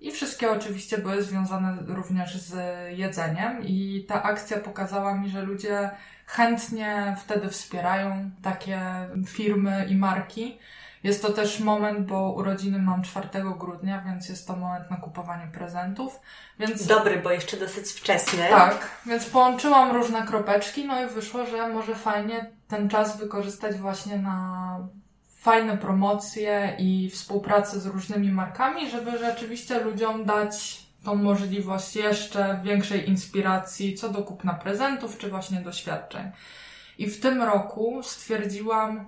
[0.00, 2.54] I wszystkie oczywiście były związane również z
[2.98, 3.62] jedzeniem.
[3.62, 5.90] I ta akcja pokazała mi, że ludzie
[6.26, 8.80] chętnie wtedy wspierają takie
[9.26, 10.58] firmy i marki.
[11.06, 13.28] Jest to też moment, bo urodziny mam 4
[13.58, 16.20] grudnia, więc jest to moment na kupowanie prezentów.
[16.58, 16.86] Więc...
[16.86, 18.48] Dobry, bo jeszcze dosyć wczesny.
[18.50, 24.18] Tak, więc połączyłam różne kropeczki, no i wyszło, że może fajnie ten czas wykorzystać właśnie
[24.18, 24.78] na
[25.36, 33.08] fajne promocje i współpracę z różnymi markami, żeby rzeczywiście ludziom dać tą możliwość jeszcze większej
[33.08, 36.30] inspiracji co do kupna prezentów, czy właśnie doświadczeń.
[36.98, 39.06] I w tym roku stwierdziłam,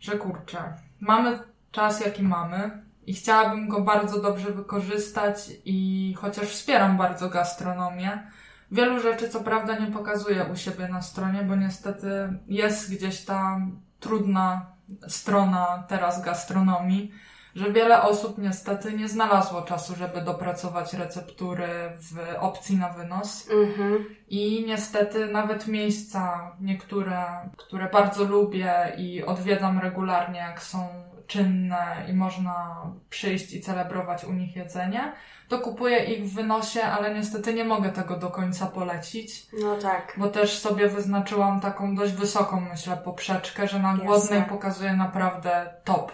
[0.00, 1.38] że kurczę, mamy
[1.70, 8.30] czas jaki mamy i chciałabym go bardzo dobrze wykorzystać i chociaż wspieram bardzo gastronomię,
[8.70, 13.60] wielu rzeczy co prawda nie pokazuję u siebie na stronie, bo niestety jest gdzieś ta
[14.00, 14.66] trudna
[15.08, 17.12] strona teraz gastronomii,
[17.54, 23.48] że wiele osób niestety nie znalazło czasu, żeby dopracować receptury w opcji na wynos.
[23.50, 24.04] Mhm.
[24.28, 27.24] I niestety nawet miejsca, niektóre,
[27.56, 30.88] które bardzo lubię i odwiedzam regularnie, jak są
[31.26, 35.12] czynne i można przyjść i celebrować u nich jedzenie,
[35.48, 39.46] to kupuję ich w wynosie, ale niestety nie mogę tego do końca polecić.
[39.62, 40.14] No tak.
[40.16, 46.12] Bo też sobie wyznaczyłam taką dość wysoką, myślę, poprzeczkę, że na głodnej pokazuję naprawdę top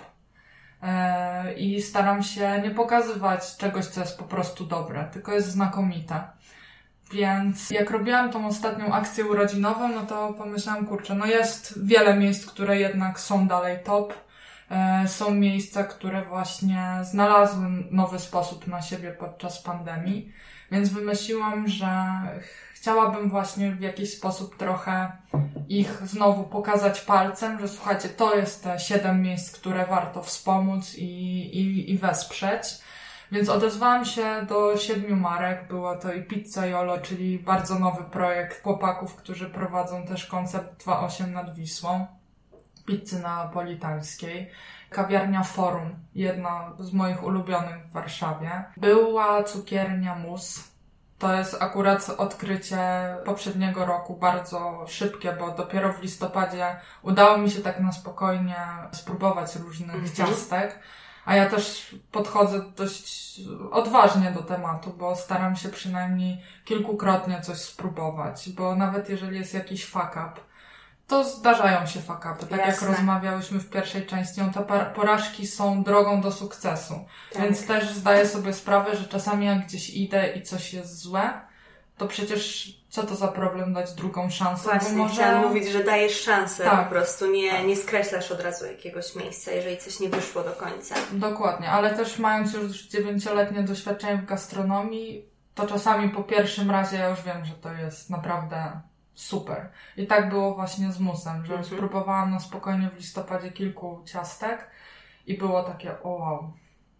[1.56, 6.22] i staram się nie pokazywać czegoś, co jest po prostu dobre, tylko jest znakomite.
[7.12, 12.46] Więc jak robiłam tą ostatnią akcję urodzinową, no to pomyślałam, kurczę, no jest wiele miejsc,
[12.46, 14.14] które jednak są dalej top.
[14.70, 20.32] E, są miejsca, które właśnie znalazły nowy sposób na siebie podczas pandemii,
[20.70, 21.88] więc wymyśliłam, że
[22.86, 25.12] chciałabym właśnie w jakiś sposób trochę
[25.68, 31.04] ich znowu pokazać palcem, że słuchajcie, to jest te siedem miejsc, które warto wspomóc i,
[31.58, 32.62] i, i wesprzeć.
[33.32, 35.68] Więc odezwałam się do siedmiu marek.
[35.68, 41.32] Było to i Pizza Jolo, czyli bardzo nowy projekt chłopaków, którzy prowadzą też koncept 2.8
[41.32, 42.06] nad Wisłą.
[42.86, 44.50] pizzy napolitańskiej.
[44.90, 48.64] Kawiarnia Forum, jedna z moich ulubionych w Warszawie.
[48.76, 50.75] Była cukiernia Mus,
[51.18, 52.78] to jest akurat odkrycie
[53.24, 58.56] poprzedniego roku, bardzo szybkie, bo dopiero w listopadzie udało mi się tak na spokojnie
[58.92, 60.14] spróbować różnych mhm.
[60.14, 60.78] ciastek.
[61.24, 63.40] A ja też podchodzę dość
[63.70, 69.86] odważnie do tematu, bo staram się przynajmniej kilkukrotnie coś spróbować, bo nawet jeżeli jest jakiś
[69.86, 70.32] fuck up,
[71.06, 72.46] to zdarzają się fakapy.
[72.46, 72.86] Tak Jasne.
[72.88, 76.94] jak rozmawiałyśmy w pierwszej części, no te porażki są drogą do sukcesu.
[77.32, 77.42] Tak.
[77.42, 81.40] Więc też zdaję sobie sprawę, że czasami jak gdzieś idę i coś jest złe,
[81.96, 84.64] to przecież co to za problem dać drugą szansę?
[84.64, 85.14] Właśnie, bo może...
[85.14, 86.84] chciałam mówić, że dajesz szansę tak.
[86.84, 87.66] po prostu, nie, tak.
[87.66, 90.94] nie skreślasz od razu jakiegoś miejsca, jeżeli coś nie wyszło do końca.
[91.12, 97.08] Dokładnie, ale też mając już dziewięcioletnie doświadczenie w gastronomii, to czasami po pierwszym razie ja
[97.08, 98.80] już wiem, że to jest naprawdę
[99.16, 99.70] super.
[99.96, 101.64] I tak było właśnie z musem, że mhm.
[101.64, 104.70] spróbowałam na spokojnie w listopadzie kilku ciastek
[105.26, 106.52] i było takie, o wow.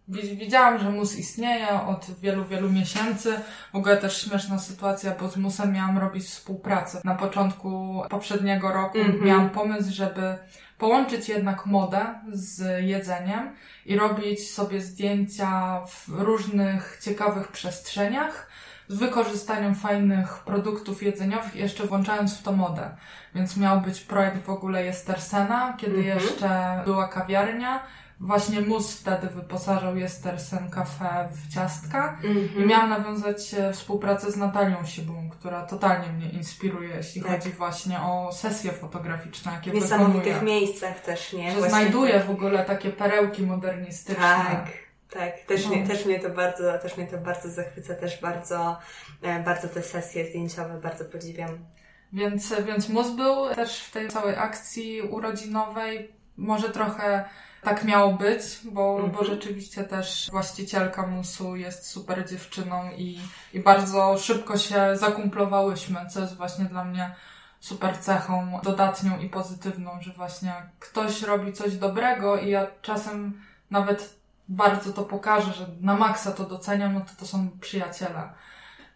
[0.09, 3.39] Widziałam, że mus istnieje od wielu, wielu miesięcy.
[3.73, 7.01] W ogóle też śmieszna sytuacja, bo z musem miałam robić współpracę.
[7.03, 9.21] Na początku poprzedniego roku mm -hmm.
[9.21, 10.37] miałam pomysł, żeby
[10.77, 13.55] połączyć jednak modę z jedzeniem
[13.85, 18.49] i robić sobie zdjęcia w różnych ciekawych przestrzeniach
[18.87, 22.89] z wykorzystaniem fajnych produktów jedzeniowych, jeszcze włączając w to modę.
[23.35, 26.17] Więc miał być projekt w ogóle Jestersena, kiedy mhm.
[26.17, 27.83] jeszcze była kawiarnia.
[28.19, 32.67] Właśnie Mus wtedy wyposażał Jestersen Cafe w ciastka i mhm.
[32.67, 37.31] miałam nawiązać e, współpracę z Natalią Sibą, która totalnie mnie inspiruje, jeśli tak.
[37.31, 41.51] chodzi właśnie o sesje fotograficzne, jakie W niesamowitych miejscach też, nie?
[41.51, 42.25] Że znajduje tak.
[42.25, 44.23] w ogóle takie perełki modernistyczne.
[44.23, 44.86] Tak
[45.17, 45.71] tak, też, no.
[45.71, 48.77] mnie, też, mnie to bardzo, też mnie to bardzo zachwyca, też bardzo,
[49.21, 51.65] e, bardzo te sesje zdjęciowe bardzo podziwiam.
[52.13, 56.11] Więc, więc mus był też w tej całej akcji urodzinowej.
[56.37, 57.25] Może trochę
[57.61, 59.11] tak miało być, bo, mhm.
[59.11, 63.19] bo rzeczywiście też właścicielka musu jest super dziewczyną i,
[63.53, 67.15] i bardzo szybko się zakumplowałyśmy, co jest właśnie dla mnie
[67.59, 73.41] super cechą dodatnią i pozytywną, że właśnie ktoś robi coś dobrego i ja czasem
[73.71, 74.16] nawet
[74.49, 78.29] bardzo to pokaże, że na maksa to doceniam, no to to są przyjaciele.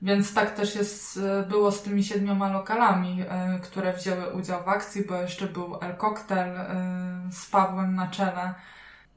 [0.01, 4.67] Więc tak też jest, e, było z tymi siedmioma lokalami, e, które wzięły udział w
[4.67, 6.65] akcji, bo jeszcze był El Cocktail e,
[7.31, 8.53] z Pawłem na czele.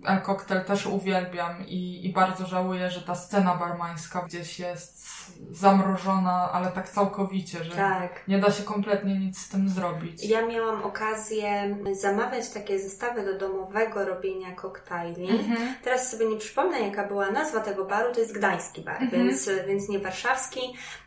[0.07, 5.05] El Cocktail też uwielbiam i, i bardzo żałuję, że ta scena barmańska gdzieś jest
[5.50, 8.28] zamrożona, ale tak całkowicie, że tak.
[8.28, 10.24] nie da się kompletnie nic z tym zrobić.
[10.24, 15.30] Ja miałam okazję zamawiać takie zestawy do domowego robienia koktajli.
[15.30, 15.74] Mhm.
[15.82, 19.11] Teraz sobie nie przypomnę, jaka była nazwa tego baru, to jest gdański bar, mhm.
[19.11, 20.61] więc, więc nie warszawski,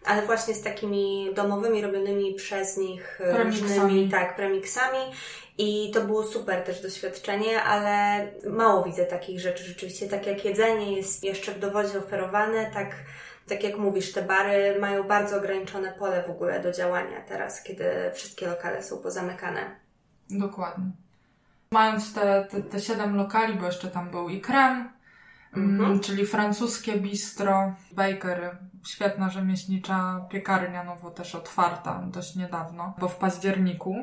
[0.06, 3.70] ale właśnie z takimi domowymi robionymi przez nich premiksami.
[3.70, 5.00] różnymi tak, premiksami.
[5.58, 10.08] I to było super też doświadczenie, ale mało widzę takich rzeczy rzeczywiście.
[10.08, 12.96] Tak jak jedzenie jest jeszcze w dowodzie oferowane, tak
[13.48, 17.86] tak jak mówisz, te bary mają bardzo ograniczone pole w ogóle do działania teraz, kiedy
[18.14, 19.76] wszystkie lokale są pozamykane.
[20.30, 20.86] Dokładnie.
[21.72, 24.90] Mając te, te, te siedem lokali, bo jeszcze tam był i krem,
[25.58, 26.00] mhm.
[26.00, 33.96] czyli francuskie bistro, baker, świetna rzemieślnicza piekarnia, nowo też otwarta dość niedawno, bo w październiku,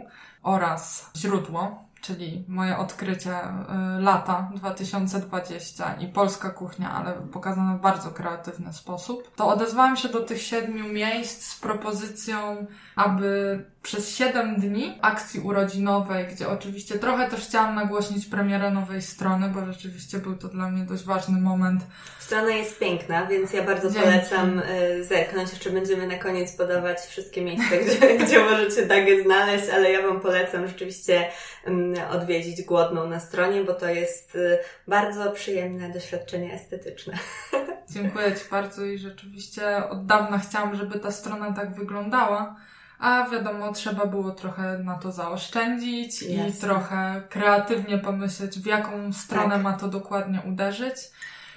[0.42, 8.10] oraz źródło, czyli moje odkrycie y, lata 2020 i polska kuchnia, ale pokazana w bardzo
[8.10, 14.98] kreatywny sposób, to odezwałam się do tych siedmiu miejsc z propozycją, aby przez 7 dni
[15.02, 20.48] akcji urodzinowej, gdzie oczywiście trochę też chciałam nagłośnić premierę nowej strony, bo rzeczywiście był to
[20.48, 21.82] dla mnie dość ważny moment.
[22.18, 24.08] Strona jest piękna, więc ja bardzo Dzięki.
[24.08, 25.50] polecam y, zerknąć.
[25.50, 30.20] Jeszcze będziemy na koniec podawać wszystkie miejsca, gdzie, gdzie możecie Dagę znaleźć, ale ja Wam
[30.20, 31.28] polecam rzeczywiście
[31.68, 37.18] y, odwiedzić Głodną na stronie, bo to jest y, bardzo przyjemne doświadczenie estetyczne.
[37.94, 42.56] Dziękuję Ci bardzo i rzeczywiście od dawna chciałam, żeby ta strona tak wyglądała
[42.98, 46.48] a wiadomo, trzeba było trochę na to zaoszczędzić Jasne.
[46.48, 49.62] i trochę kreatywnie pomyśleć, w jaką stronę tak.
[49.62, 50.96] ma to dokładnie uderzyć.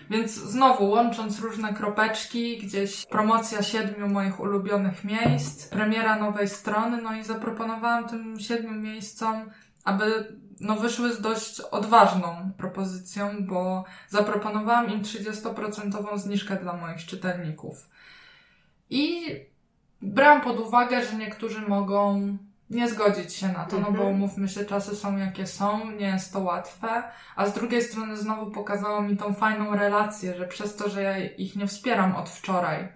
[0.09, 7.15] Więc znowu łącząc różne kropeczki, gdzieś promocja siedmiu moich ulubionych miejsc, premiera nowej strony, no
[7.15, 9.49] i zaproponowałam tym siedmiu miejscom,
[9.83, 17.89] aby no wyszły z dość odważną propozycją, bo zaproponowałam im 30% zniżkę dla moich czytelników.
[18.89, 19.25] I
[20.01, 22.37] brałam pod uwagę, że niektórzy mogą
[22.69, 24.17] nie zgodzić się na to, no bo mhm.
[24.17, 27.03] mówmy się, czasy są jakie są, nie jest to łatwe,
[27.35, 31.17] a z drugiej strony znowu pokazało mi tą fajną relację, że przez to, że ja
[31.17, 32.87] ich nie wspieram od wczoraj,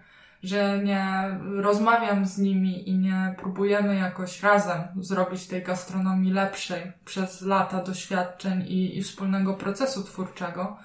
[0.43, 1.06] że nie
[1.41, 8.62] rozmawiam z nimi i nie próbujemy jakoś razem zrobić tej gastronomii lepszej przez lata doświadczeń
[8.62, 10.78] i, i wspólnego procesu twórczego,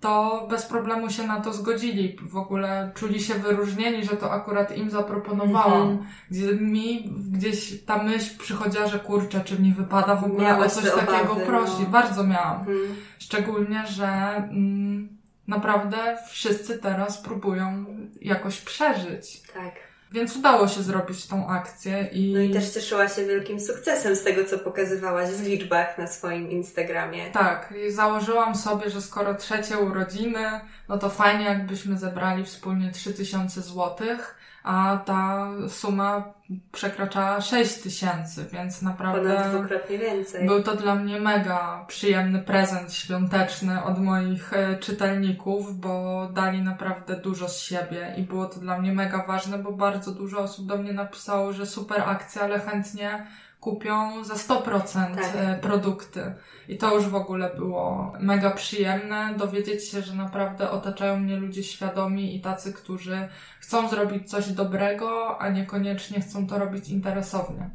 [0.00, 2.16] to bez problemu się na to zgodzili.
[2.22, 5.82] W ogóle czuli się wyróżnieni, że to akurat im zaproponowałam.
[5.82, 6.04] Mm -hmm.
[6.30, 10.80] Gdzie mi gdzieś ta myśl przychodziła, że kurczę, czy mi wypada w ogóle Miałaś o
[10.80, 11.78] coś takiego obawy, prosić.
[11.78, 11.86] No.
[11.86, 12.60] Bardzo miałam.
[12.60, 12.96] Mm.
[13.18, 15.08] Szczególnie, że mm,
[15.48, 17.84] naprawdę wszyscy teraz próbują
[18.20, 19.42] jakoś przeżyć.
[19.54, 19.89] Tak.
[20.12, 22.32] Więc udało się zrobić tą akcję i...
[22.34, 26.50] No i też cieszyła się wielkim sukcesem z tego, co pokazywałaś w liczbach na swoim
[26.50, 27.30] Instagramie.
[27.30, 33.62] Tak, i założyłam sobie, że skoro trzecie urodziny, no to fajnie jakbyśmy zebrali wspólnie 3000
[33.62, 36.24] złotych, a ta suma
[36.72, 40.46] przekraczała 6 tysięcy, więc naprawdę Ponad dwukrotnie więcej.
[40.46, 47.16] był to dla mnie mega przyjemny prezent świąteczny od moich e, czytelników, bo dali naprawdę
[47.16, 50.76] dużo z siebie i było to dla mnie mega ważne, bo bardzo dużo osób do
[50.76, 53.26] mnie napisało, że super akcja, ale chętnie
[53.60, 55.36] kupią za 100% tak.
[55.36, 56.34] E, produkty.
[56.68, 61.62] I to już w ogóle było mega przyjemne dowiedzieć się, że naprawdę otaczają mnie ludzie
[61.62, 63.28] świadomi i tacy, którzy
[63.60, 67.70] chcą zrobić coś dobrego, a niekoniecznie chcą to robić interesownie.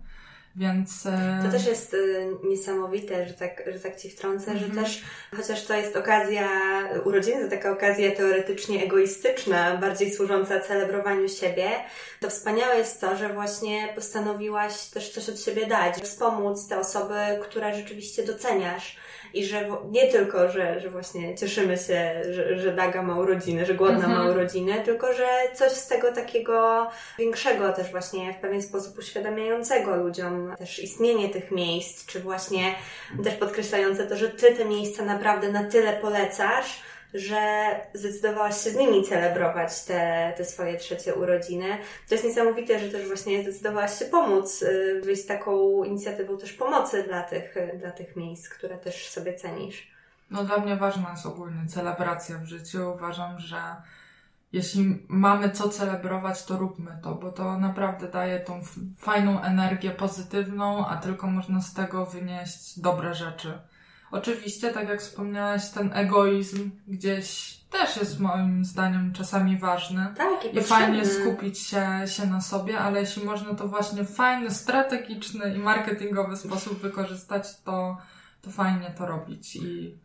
[0.56, 1.06] Więc...
[1.06, 4.60] E, to też jest y, niesamowite, że tak, że tak Ci wtrącę, mm -hmm.
[4.60, 4.86] że mhm.
[4.86, 5.04] też,
[5.36, 6.50] chociaż to jest okazja,
[7.06, 11.70] urodziny to taka okazja teoretycznie egoistyczna, bardziej służąca celebrowaniu siebie,
[12.20, 17.16] to wspaniałe jest to, że właśnie postanowiłaś też coś od siebie dać, wspomóc te osoby,
[17.42, 18.98] które rzeczywiście doceniasz
[19.36, 23.74] i że nie tylko, że, że właśnie cieszymy się, że, że Daga ma urodziny, że
[23.74, 24.14] Głodna mhm.
[24.14, 26.88] ma urodziny, tylko że coś z tego takiego
[27.20, 32.76] większego też właśnie w pewien sposób uświadamiającego ludziom też istnienie tych miejsc, czy właśnie
[33.24, 36.82] też podkreślające to, że Ty te miejsca naprawdę na tyle polecasz,
[37.14, 41.78] że zdecydowałaś się z nimi celebrować te, te swoje trzecie urodziny.
[42.10, 46.54] To jest niesamowite, że też właśnie zdecydowałaś się pomóc, y, wyjść z taką inicjatywą też
[46.54, 49.96] pomocy dla tych, dla tych miejsc, które też sobie cenisz.
[50.32, 52.92] No dla mnie ważna jest ogólnie celebracja w życiu.
[52.96, 53.58] Uważam, że
[54.56, 58.62] jeśli mamy co celebrować, to róbmy to, bo to naprawdę daje tą
[58.98, 63.54] fajną energię pozytywną, a tylko można z tego wynieść dobre rzeczy.
[64.12, 70.14] Oczywiście, tak jak wspomniałaś, ten egoizm gdzieś też jest moim zdaniem czasami ważny.
[70.18, 74.16] Tak, i, I fajnie skupić się, się na sobie, ale jeśli można to właśnie w
[74.16, 77.98] fajny, strategiczny i marketingowy sposób wykorzystać, to,
[78.42, 79.56] to fajnie to robić.
[79.56, 79.98] I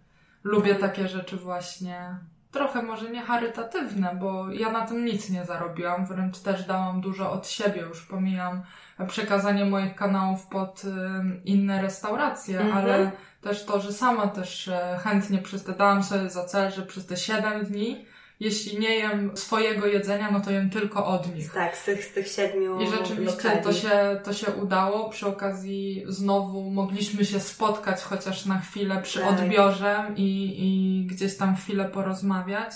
[0.45, 2.19] lubię takie rzeczy właśnie
[2.51, 7.33] trochę może nie charytatywne, bo ja na tym nic nie zarobiłam, wręcz też dałam dużo
[7.33, 8.63] od siebie, już pomijam
[9.09, 10.83] przekazanie moich kanałów pod
[11.45, 12.77] inne restauracje, mm -hmm.
[12.77, 16.83] ale też to, że sama też e, chętnie przez te, dałam sobie za cel, że
[16.83, 18.05] przez te 7 dni,
[18.41, 21.53] jeśli nie jem swojego jedzenia, no to jem tylko od nich.
[21.53, 25.11] Tak, z tych, z tych siedmiu I rzeczywiście to się, to się udało.
[25.11, 29.31] Przy okazji znowu mogliśmy się spotkać chociaż na chwilę przy tak.
[29.31, 32.73] odbiorze i, i gdzieś tam chwilę porozmawiać.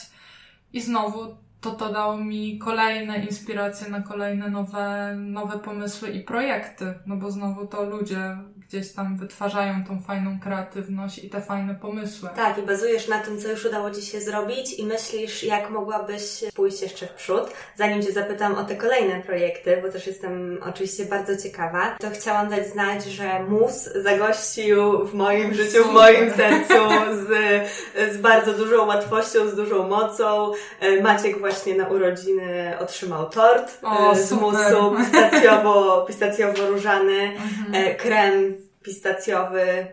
[0.72, 6.94] I znowu to to dało mi kolejne inspiracje na kolejne nowe, nowe pomysły i projekty,
[7.06, 8.36] no bo znowu to ludzie
[8.68, 12.28] gdzieś tam wytwarzają tą fajną kreatywność i te fajne pomysły.
[12.36, 16.44] Tak, i bazujesz na tym, co już udało Ci się zrobić i myślisz, jak mogłabyś
[16.54, 17.50] pójść jeszcze w przód.
[17.76, 22.48] Zanim Cię zapytam o te kolejne projekty, bo też jestem oczywiście bardzo ciekawa, to chciałam
[22.48, 26.74] dać znać, że Mus zagościł w moim życiu, w moim sercu
[27.12, 27.28] z,
[28.14, 30.52] z bardzo dużą łatwością, z dużą mocą.
[31.02, 37.74] Maciek właśnie na urodziny otrzymał tort o, e, z musu pistacjowo, pistacjowo-różany, mhm.
[37.74, 39.86] E, krem pistacjowy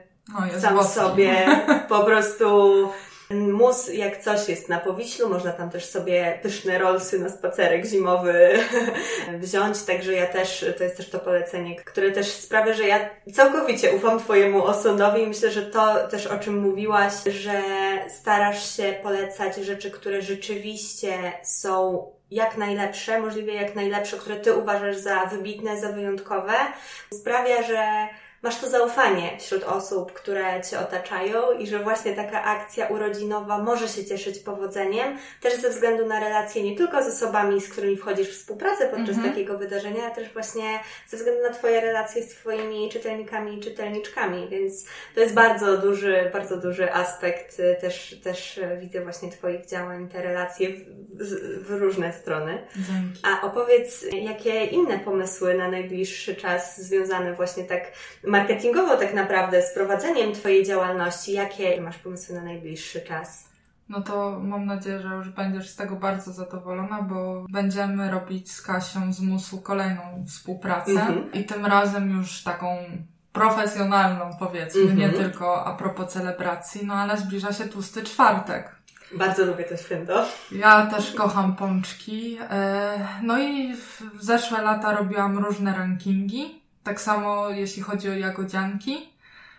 [0.60, 1.46] sam w sobie.
[1.90, 2.90] Po prostu
[3.30, 8.60] mus jak coś jest na Powiślu, można tam też sobie pyszne rolsy na spacerek zimowy
[9.40, 13.92] wziąć, także ja też, to jest też to polecenie, które też sprawia, że ja całkowicie
[13.92, 15.24] ufam Twojemu osądowi.
[15.24, 17.62] I myślę, że to też o czym mówiłaś, że
[18.10, 21.14] starasz się polecać rzeczy, które rzeczywiście
[21.44, 26.54] są jak najlepsze, możliwie jak najlepsze, które Ty uważasz za wybitne, za wyjątkowe,
[27.14, 28.08] sprawia, że
[28.42, 33.88] masz to zaufanie wśród osób, które Cię otaczają i że właśnie taka akcja urodzinowa może
[33.88, 38.30] się cieszyć powodzeniem, też ze względu na relacje nie tylko z osobami, z którymi wchodzisz
[38.30, 39.30] w współpracę podczas mhm.
[39.30, 44.48] takiego wydarzenia, ale też właśnie ze względu na Twoje relacje z Twoimi czytelnikami i czytelniczkami,
[44.50, 44.86] więc
[45.16, 50.70] to jest bardzo duży, bardzo duży aspekt, też, też widzę właśnie Twoich działań, te relacje
[50.70, 52.68] w, w różne strony.
[52.76, 53.20] Dzięki.
[53.24, 57.92] A opowiedz, jakie inne pomysły na najbliższy czas związane właśnie tak
[58.32, 61.34] marketingowo tak naprawdę z prowadzeniem Twojej działalności?
[61.34, 63.50] Jakie masz pomysły na najbliższy czas?
[63.90, 68.62] No to mam nadzieję, że już będziesz z tego bardzo zadowolona, bo będziemy robić z
[68.62, 71.32] Kasią z Musu kolejną współpracę Mhm.
[71.34, 72.78] i tym razem już taką
[73.34, 75.00] profesjonalną powiedzmy, Mhm.
[75.00, 78.76] nie tylko a propos celebracji, no ale zbliża się tłusty czwartek.
[79.18, 80.26] Bardzo lubię to święto.
[80.52, 82.38] Ja też kocham pączki.
[82.50, 86.61] e, No i w zeszłe lata robiłam różne rankingi.
[86.84, 89.10] Tak samo jeśli chodzi o jagodzianki.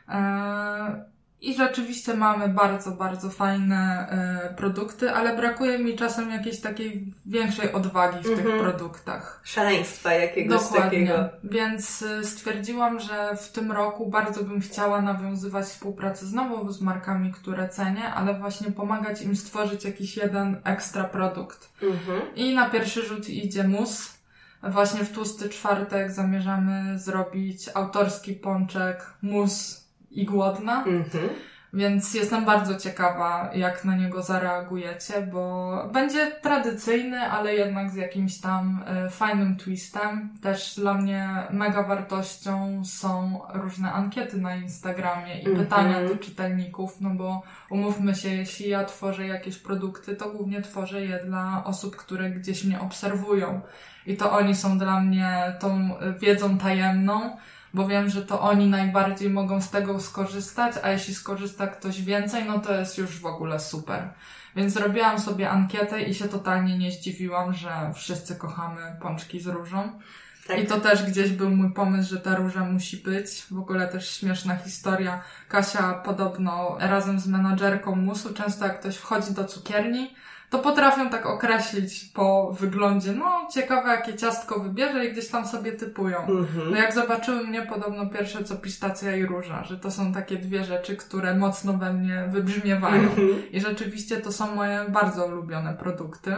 [0.08, 4.08] E, I rzeczywiście mamy bardzo, bardzo fajne
[4.50, 8.60] e, produkty, ale brakuje mi czasem jakiejś takiej większej odwagi w tych Mhm.
[8.60, 9.40] produktach.
[9.44, 11.12] Szaleństwa jakiegoś takiego.
[11.44, 17.32] Więc y, stwierdziłam, że w tym roku bardzo bym chciała nawiązywać współpracę znowu z markami,
[17.32, 21.72] które cenię, ale właśnie pomagać im stworzyć jakiś jeden ekstra produkt.
[21.82, 22.20] Mhm.
[22.36, 24.21] I na pierwszy rzut idzie mus.
[24.62, 30.84] Właśnie w tłusty czwartek zamierzamy zrobić autorski pączek mus i głodna.
[30.84, 31.28] Mhm.
[31.74, 38.40] Więc jestem bardzo ciekawa, jak na niego zareagujecie, bo będzie tradycyjny, ale jednak z jakimś
[38.40, 40.30] tam e, fajnym twistem.
[40.42, 45.66] Też dla mnie mega wartością są różne ankiety na Instagramie i Mhm.
[45.66, 51.00] pytania do czytelników, no bo umówmy się, jeśli ja tworzę jakieś produkty, to głównie tworzę
[51.00, 53.60] je dla osób, które gdzieś mnie obserwują.
[54.06, 55.90] I to oni są dla mnie tą
[56.20, 57.36] wiedzą tajemną,
[57.74, 62.44] bo wiem, że to oni najbardziej mogą z tego skorzystać, a jeśli skorzysta ktoś więcej,
[62.44, 64.08] no to jest już w ogóle super.
[64.56, 70.00] Więc zrobiłam sobie ankietę i się totalnie nie zdziwiłam, że wszyscy kochamy pączki z różą.
[70.46, 70.58] Tak.
[70.58, 73.46] I to też gdzieś był mój pomysł, że ta róża musi być.
[73.50, 75.22] W ogóle też śmieszna historia.
[75.48, 80.14] Kasia podobno razem z menadżerką musu, często jak ktoś wchodzi do cukierni,
[80.52, 85.72] to potrafią tak określić po wyglądzie, no ciekawe jakie ciastko wybierze i gdzieś tam sobie
[85.72, 86.18] typują.
[86.18, 86.70] Mhm.
[86.70, 90.64] No jak zobaczyły mnie podobno pierwsze co pistacja i róża, że to są takie dwie
[90.64, 93.02] rzeczy, które mocno we mnie wybrzmiewają.
[93.02, 93.50] Mhm.
[93.52, 96.34] I rzeczywiście to są moje bardzo ulubione produkty.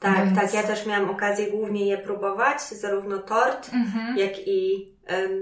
[0.00, 0.54] Tak, Więc- tak.
[0.54, 4.18] Ja też miałam okazję głównie je próbować, zarówno tort, Mhm.
[4.18, 4.88] jak i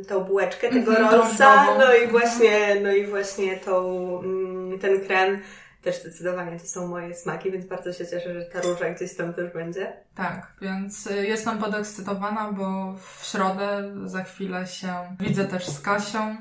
[0.08, 5.40] tą bułeczkę tego Mhm, no i właśnie, no i właśnie tą, mm, ten krem.
[5.82, 9.34] Też zdecydowanie to są moje smaki, więc bardzo się cieszę, że ta róża gdzieś tam
[9.34, 9.92] też będzie.
[10.14, 16.36] Tak, więc y, jestem podekscytowana, bo w środę za chwilę się widzę też z Kasią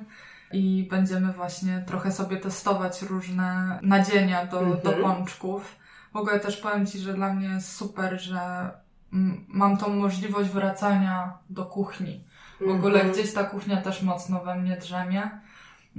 [0.52, 4.82] i będziemy właśnie trochę sobie testować różne nadzienia do, Mhm.
[4.82, 5.76] do pączków.
[6.14, 8.40] W ogóle też powiem Ci, że dla mnie jest super, że
[9.48, 12.24] mam tą możliwość wracania do kuchni.
[12.62, 13.14] W ogóle Mhm.
[13.14, 15.30] gdzieś ta kuchnia też mocno we mnie drzemie.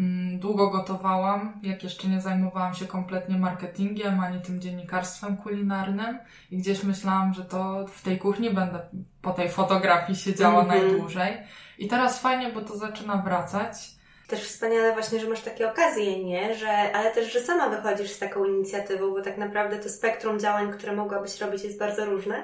[0.01, 6.19] Mm, Długo gotowałam, jak jeszcze nie zajmowałam się kompletnie marketingiem, ani tym dziennikarstwem kulinarnym.
[6.51, 8.81] I gdzieś myślałam, że to w tej kuchni będę
[9.23, 10.83] po tej fotografii siedziała Mhm.
[10.89, 11.37] najdłużej.
[11.79, 14.00] I teraz fajnie, bo to zaczyna wracać.
[14.31, 16.55] Też wspaniale właśnie, że masz takie okazje, nie?
[16.55, 20.73] Że, ale też, że sama wychodzisz z taką inicjatywą, bo tak naprawdę to spektrum działań,
[20.73, 22.43] które mogłabyś robić jest bardzo różne,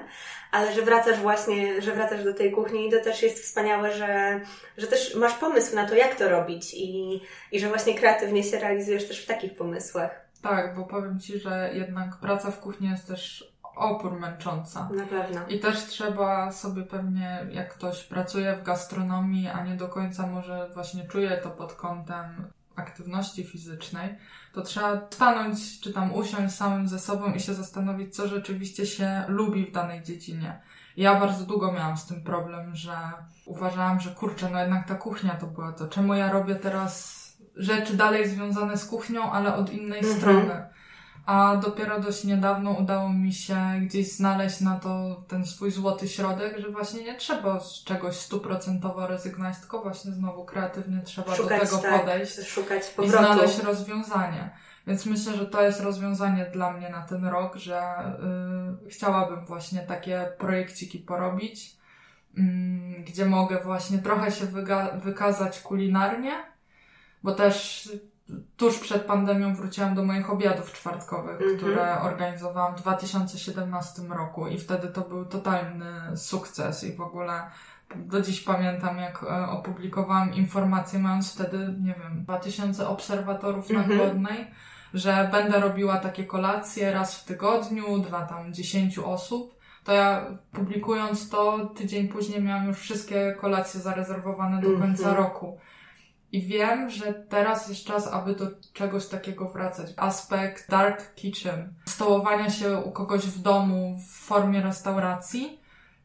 [0.51, 4.41] ale że wracasz właśnie, że wracasz do tej kuchni i to też jest wspaniałe, że,
[4.77, 7.21] że też masz pomysł na to, jak to robić i,
[7.51, 10.27] i że właśnie kreatywnie się realizujesz też w takich pomysłach.
[10.41, 14.89] Tak, bo powiem Ci, że jednak praca w kuchni jest też opór męcząca.
[14.95, 15.41] Na pewno.
[15.47, 20.69] I też trzeba sobie pewnie, jak ktoś pracuje w gastronomii, a nie do końca może
[20.73, 24.17] właśnie czuje to pod kątem aktywności fizycznej,
[24.53, 29.23] to trzeba stanąć, czy tam usiąść samym ze sobą i się zastanowić, co rzeczywiście się
[29.27, 30.61] lubi w danej dziedzinie.
[30.97, 32.91] Ja bardzo długo miałam z tym problem, że
[33.45, 35.87] uważałam, że kurczę, no jednak ta kuchnia to była to.
[35.87, 37.17] Czemu ja robię teraz
[37.55, 40.17] rzeczy dalej związane z kuchnią, ale od innej Mhm.
[40.17, 40.65] strony?
[41.27, 46.57] A dopiero dość niedawno udało mi się gdzieś znaleźć na to ten swój złoty środek,
[46.59, 51.65] że właśnie nie trzeba z czegoś stuprocentowo rezygnować, tylko właśnie znowu kreatywnie trzeba Szukać, do
[51.65, 54.49] tego tak, podejść szukać i znaleźć rozwiązanie.
[54.87, 57.81] Więc myślę, że to jest rozwiązanie dla mnie na ten rok, że
[58.85, 61.77] y, chciałabym właśnie takie projekciki porobić,
[62.37, 66.31] mm, gdzie mogę właśnie trochę się wyga- wykazać kulinarnie,
[67.23, 67.89] bo też
[68.57, 71.57] tuż przed pandemią wróciłam do moich obiadów czwartkowych, Mhm.
[71.57, 77.41] które organizowałam w 2017 roku i wtedy to był totalny sukces i w ogóle
[77.95, 83.99] do dziś pamiętam, jak e, opublikowałam informację, mając wtedy, nie wiem, 2000 obserwatorów na Mhm.
[83.99, 84.47] Głodnej,
[84.93, 89.57] że będę robiła takie kolacje raz w tygodniu, dla tam 10 osób.
[89.83, 95.15] To ja publikując to, tydzień później miałam już wszystkie kolacje zarezerwowane do końca Mhm.
[95.15, 95.59] roku.
[96.31, 99.93] I wiem, że teraz jest czas, aby do czegoś takiego wracać.
[99.97, 105.59] Aspekt dark kitchen, stołowania się u kogoś w domu w formie restauracji.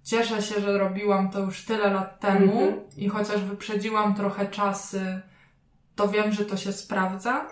[0.04, 2.80] Cieszę się, że robiłam to już tyle lat temu Mhm.
[2.96, 5.20] i chociaż wyprzedziłam trochę czasy,
[5.96, 7.46] to wiem, że to się sprawdza.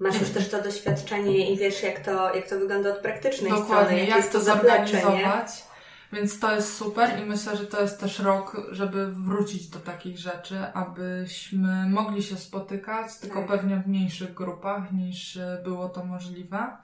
[0.00, 3.86] Masz już też to doświadczenie i wiesz, jak to, jak to wygląda od praktycznej Dokładnie,
[3.86, 4.06] strony.
[4.06, 5.64] jak, jak to zorganizować.
[6.12, 10.18] Więc to jest super i myślę, że to jest też rok, żeby wrócić do takich
[10.18, 13.48] rzeczy, abyśmy mogli się spotykać, tylko tak.
[13.48, 16.76] pewnie w mniejszych grupach niż było to możliwe.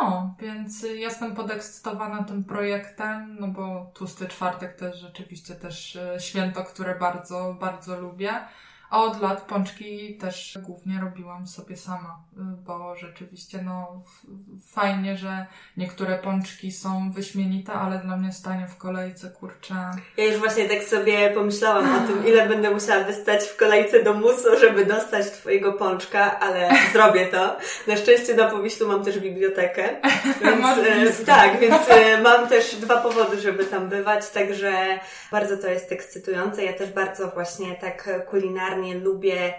[0.00, 6.20] No, więc jestem podekscytowana tym projektem, no bo tłusty czwartek to jest rzeczywiście też e,
[6.20, 8.32] święto, które bardzo, bardzo lubię.
[8.92, 14.02] A od lat pączki też głównie robiłam sobie sama, bo rzeczywiście no
[14.66, 19.74] fajnie, że niektóre pączki są wyśmienite, ale dla mnie stanie w kolejce, kurczę.
[20.16, 24.14] Ja już właśnie tak sobie pomyślałam o tym, ile będę musiała wystać w kolejce do
[24.14, 27.56] musu, żeby dostać Twojego pączka, ale zrobię to.
[27.86, 29.88] Na szczęście na Powiślu mam też bibliotekę,
[30.42, 34.98] więc e, tak, więc e, mam też dwa powody, żeby tam bywać, także
[35.30, 36.64] bardzo to jest ekscytujące.
[36.64, 39.54] Ja też bardzo właśnie tak kulinarnie lubię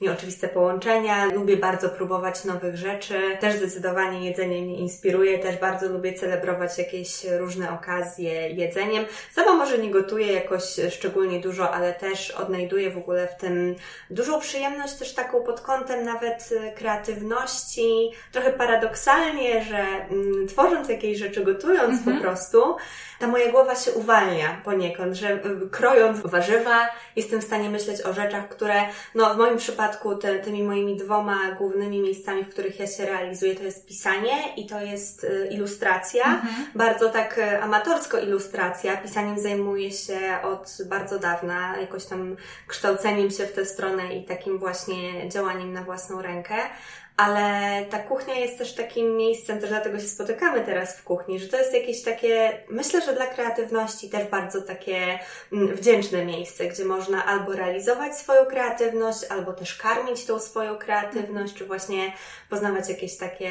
[0.00, 3.36] nieoczywiste połączenia, lubię bardzo próbować nowych rzeczy.
[3.40, 9.04] Też zdecydowanie jedzenie mnie inspiruje, też bardzo lubię celebrować jakieś różne okazje jedzeniem.
[9.32, 13.74] Sama może nie gotuję jakoś szczególnie dużo, ale też odnajduję w ogóle w tym
[14.10, 18.10] dużą przyjemność też taką pod kątem nawet kreatywności.
[18.32, 22.16] Trochę paradoksalnie, że mm, tworząc jakieś rzeczy, gotując mhm.
[22.16, 22.76] po prostu,
[23.18, 25.40] ta moja głowa się uwalnia poniekąd, że
[25.70, 28.82] krojąc warzywa jestem w stanie myśleć o rzeczach, które
[29.14, 33.06] no w moim przypadku przypadku te, tymi moimi dwoma głównymi miejscami, w których ja się
[33.06, 36.24] realizuję, to jest pisanie i to jest y, ilustracja.
[36.24, 36.66] Mhm.
[36.74, 38.96] Bardzo tak y, amatorsko ilustracja.
[38.96, 44.58] Pisaniem zajmuję się od bardzo dawna, jakoś tam kształceniem się w tę stronę i takim
[44.58, 46.54] właśnie działaniem na własną rękę
[47.16, 51.48] ale ta kuchnia jest też takim miejscem, też dlatego się spotykamy teraz w kuchni, że
[51.48, 55.18] to jest jakieś takie, myślę, że dla kreatywności też bardzo takie
[55.52, 61.54] mm, wdzięczne miejsce, gdzie można albo realizować swoją kreatywność, albo też karmić tą swoją kreatywność,
[61.54, 62.12] czy właśnie
[62.50, 63.50] poznawać jakieś takie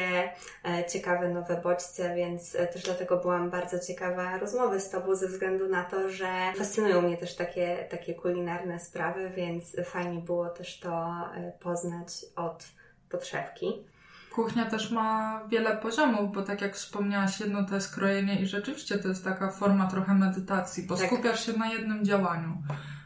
[0.64, 5.28] e, ciekawe nowe bodźce, więc e, też dlatego byłam bardzo ciekawa rozmowy z Tobą ze
[5.28, 10.80] względu na to, że fascynują mnie też takie, takie kulinarne sprawy, więc fajnie było też
[10.80, 10.90] to
[11.36, 12.64] e, poznać od
[13.08, 13.72] podszewki.
[14.34, 18.98] Kuchnia też ma wiele poziomów, bo tak jak wspomniałaś, jedno to jest krojenie i rzeczywiście
[18.98, 21.06] to jest taka forma trochę medytacji, bo tak.
[21.06, 22.62] skupiasz się na jednym działaniu.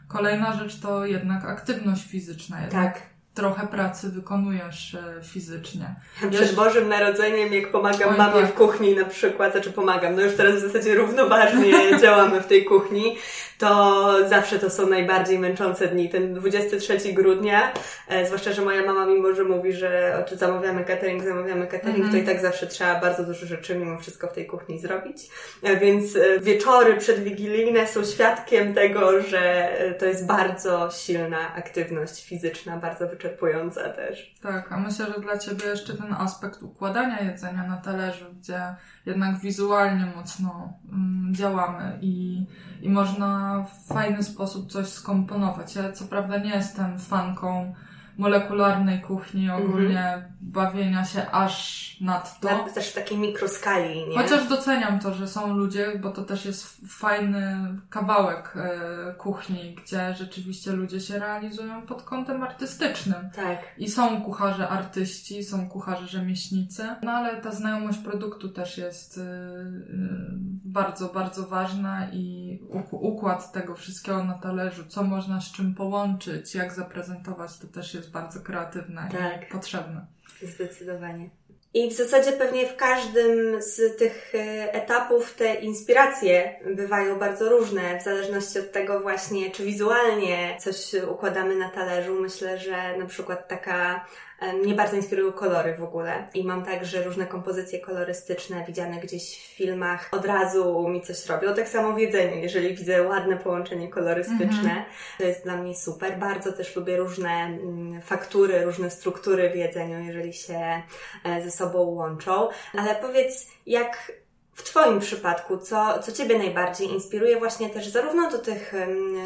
[0.08, 2.60] Kolejna rzecz to jednak aktywność fizyczna.
[2.60, 3.02] Jednak tak
[3.38, 5.94] trochę pracy wykonujesz e, fizycznie.
[6.30, 8.50] Przed Bożym Narodzeniem, jak pomagam Oj, mamie tak.
[8.50, 12.64] w kuchni na przykład, znaczy pomagam, no już teraz w zasadzie równoważnie działamy w tej
[12.64, 13.16] kuchni,
[13.58, 16.08] to zawsze to są najbardziej męczące dni.
[16.08, 17.72] Ten 23 grudnia,
[18.08, 22.10] e, zwłaszcza, że moja mama mimo, że mówi, że czy zamawiamy catering, zamawiamy catering, -hmm.
[22.10, 25.16] to i tak zawsze trzeba bardzo dużo rzeczy mimo wszystko w tej kuchni zrobić.
[25.62, 32.26] E, więc e, wieczory przedwigilijne są świadkiem tego, że e, to jest bardzo silna aktywność
[32.26, 34.34] fizyczna, bardzo wyczerpująca też.
[34.42, 38.60] Tak, a myślę, że dla Ciebie jeszcze ten aspekt układania jedzenia na talerzu, gdzie
[39.08, 42.46] jednak wizualnie mocno mm, działamy i,
[42.82, 45.76] i można w fajny sposób coś skomponować.
[45.76, 47.74] Ja co prawda nie jestem fanką
[48.18, 50.32] molekularnej kuchni, ogólnie mm -hmm.
[50.40, 52.48] bawienia się aż nad to.
[52.48, 54.16] Nawet też w takiej mikroskali, nie?
[54.16, 57.56] Chociaż doceniam to, że są ludzie, bo to też jest fajny
[57.90, 63.30] kawałek e, kuchni, gdzie rzeczywiście ludzie się realizują pod kątem artystycznym.
[63.36, 63.58] Tak.
[63.78, 69.22] I są kucharze artyści, są kucharze rzemieślnicy, no ale ta znajomość produktu też jest e,
[69.22, 72.58] e, bardzo, bardzo ważna i
[72.90, 78.07] układ tego wszystkiego na talerzu, co można z czym połączyć, jak zaprezentować, to też jest
[78.08, 79.42] bardzo kreatywne tak.
[79.42, 80.06] i potrzebne.
[80.42, 81.30] Zdecydowanie.
[81.74, 88.00] I w zasadzie pewnie w każdym z tych e, etapów te inspiracje bywają bardzo różne,
[88.00, 92.14] w zależności od tego właśnie, czy wizualnie coś układamy na talerzu.
[92.20, 94.06] Myślę, że na przykład taka
[94.42, 99.56] mnie bardzo inspirują kolory w ogóle i mam także różne kompozycje kolorystyczne widziane gdzieś w
[99.56, 100.08] filmach.
[100.12, 101.54] Od razu mi coś robią.
[101.54, 105.18] Tak samo w jedzeniu, jeżeli widzę ładne połączenie kolorystyczne, -hmm.
[105.18, 106.18] to jest dla mnie super.
[106.18, 110.82] Bardzo też lubię różne mm, faktury, różne struktury w jedzeniu, jeżeli się
[111.24, 112.48] e, ze sobą łączą.
[112.78, 114.12] Ale powiedz, jak
[114.54, 118.74] w Twoim przypadku, co, co Ciebie najbardziej inspiruje właśnie też zarówno do tych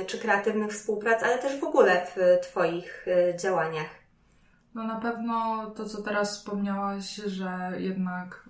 [0.07, 4.02] czy kreatywnych współprac, ale też w ogóle w Twoich e, działaniach?
[4.75, 8.49] No na pewno to, co teraz wspomniałaś, że jednak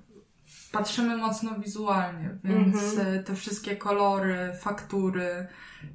[0.72, 3.22] patrzymy mocno wizualnie, więc mm-hmm.
[3.22, 5.46] te wszystkie kolory, faktury,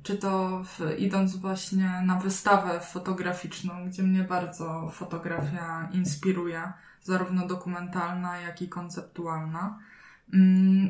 [0.03, 8.37] czy to w, idąc właśnie na wystawę fotograficzną, gdzie mnie bardzo fotografia inspiruje, zarówno dokumentalna,
[8.37, 9.79] jak i konceptualna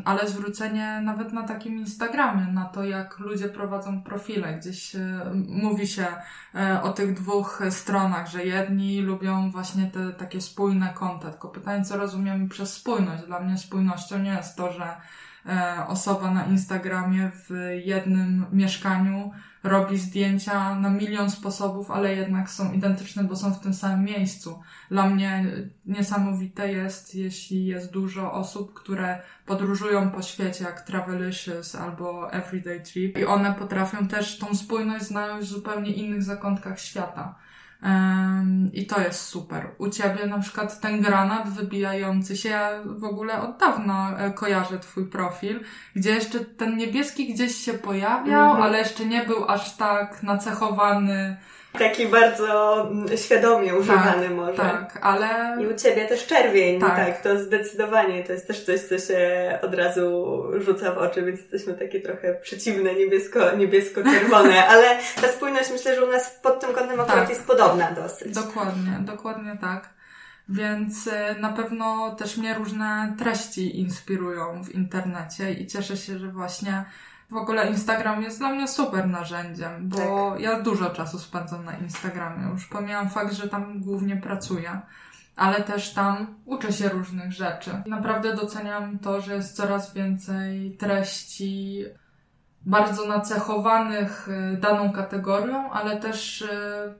[0.05, 4.53] ale zwrócenie nawet na takim Instagramie, na to jak ludzie prowadzą profile.
[4.53, 6.05] Gdzieś e, mówi się
[6.55, 11.31] e, o tych dwóch stronach, że jedni lubią właśnie te takie spójne konta.
[11.31, 13.23] Tylko pytanie, co rozumiemy przez spójność?
[13.23, 14.97] Dla mnie spójnością nie jest to, że
[15.45, 17.49] e, osoba na Instagramie w
[17.85, 19.31] jednym mieszkaniu
[19.67, 24.59] robi zdjęcia na milion sposobów, ale jednak są identyczne, bo są w tym samym miejscu.
[24.89, 25.45] Dla mnie
[25.85, 33.17] niesamowite jest, jeśli jest dużo osób, które podróżują po świecie, jak Travelicious albo Everyday Trip
[33.17, 37.35] i one potrafią też tą spójność znaleźć w zupełnie innych zakątkach świata.
[37.83, 39.71] Um, I to jest super.
[39.77, 44.79] U ciebie na przykład ten granat wybijający się, ja w ogóle od dawna e, kojarzę
[44.79, 45.63] twój profil,
[45.95, 48.63] gdzie jeszcze ten niebieski gdzieś się pojawiał, mm -hmm.
[48.63, 51.37] ale jeszcze nie był aż tak nacechowany
[51.79, 54.57] Taki bardzo mm, świadomie używany tak, może.
[54.57, 55.57] Tak, ale...
[55.61, 56.95] I u Ciebie też czerwień, tak.
[56.95, 58.23] tak, to zdecydowanie.
[58.23, 62.33] To jest też coś, co się od razu rzuca w oczy, więc jesteśmy takie trochę
[62.33, 67.29] przeciwne, niebiesko, niebiesko-czerwone, ale ta spójność myślę, że u nas pod tym kątem akurat tak.
[67.29, 68.35] jest podobna dosyć.
[68.35, 69.97] Dokładnie, dokładnie tak.
[70.49, 76.27] Więc e, na pewno też mnie różne treści inspirują w internecie i cieszę się, że
[76.27, 76.85] właśnie
[77.29, 80.41] w ogóle Instagram jest dla mnie super narzędziem, bo tak.
[80.41, 82.49] ja dużo czasu spędzam na Instagramie.
[82.51, 84.81] Już pomijam fakt, że tam głównie pracuję,
[85.35, 87.81] ale też tam uczę się różnych rzeczy.
[87.85, 91.85] Naprawdę doceniam to, że jest coraz więcej treści
[92.65, 96.47] bardzo nacechowanych y, daną kategorią, ale też y,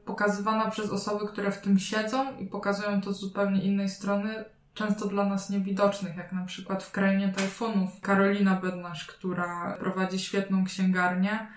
[0.05, 4.45] pokazywana przez osoby, które w tym siedzą i pokazują to z zupełnie innej strony,
[4.77, 8.01] często dla nas niewidocznych, jak na przykład w Krainie Tajfunów.
[8.01, 11.47] Karolina Bednarz, która prowadzi świetną księgarnię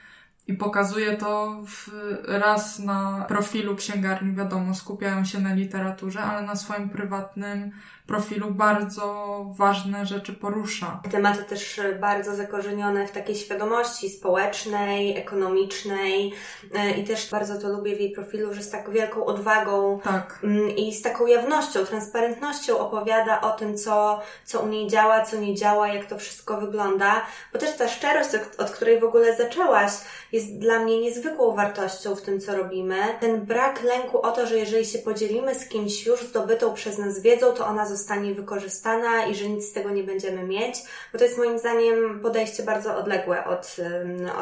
[0.51, 1.91] i pokazuje to w,
[2.29, 7.71] raz na profilu księgarni, wiadomo, skupiają się na literaturze, ale na swoim prywatnym
[8.11, 11.01] profilu bardzo ważne rzeczy porusza.
[11.11, 16.33] Tematy też bardzo zakorzenione w takiej świadomości społecznej, ekonomicznej
[16.75, 20.39] e, i też bardzo to lubię w jej profilu, że z tak wielką odwagą tak.
[20.45, 25.37] Mm, i z taką jawnością, transparentnością opowiada o tym, co, co u niej działa, co
[25.37, 29.93] nie działa, jak to wszystko wygląda, bo też ta szczerość, od której w ogóle zaczęłaś,
[30.33, 32.97] jest dla mnie niezwykłą wartością w tym, co robimy.
[33.21, 37.21] Ten brak lęku o to, że jeżeli się podzielimy z kimś już zdobytą przez nas
[37.21, 40.75] wiedzą, to ona zostanie wykorzystana i że nic z tego nie będziemy mieć,
[41.12, 43.77] bo to jest moim zdaniem podejście bardzo odległe od,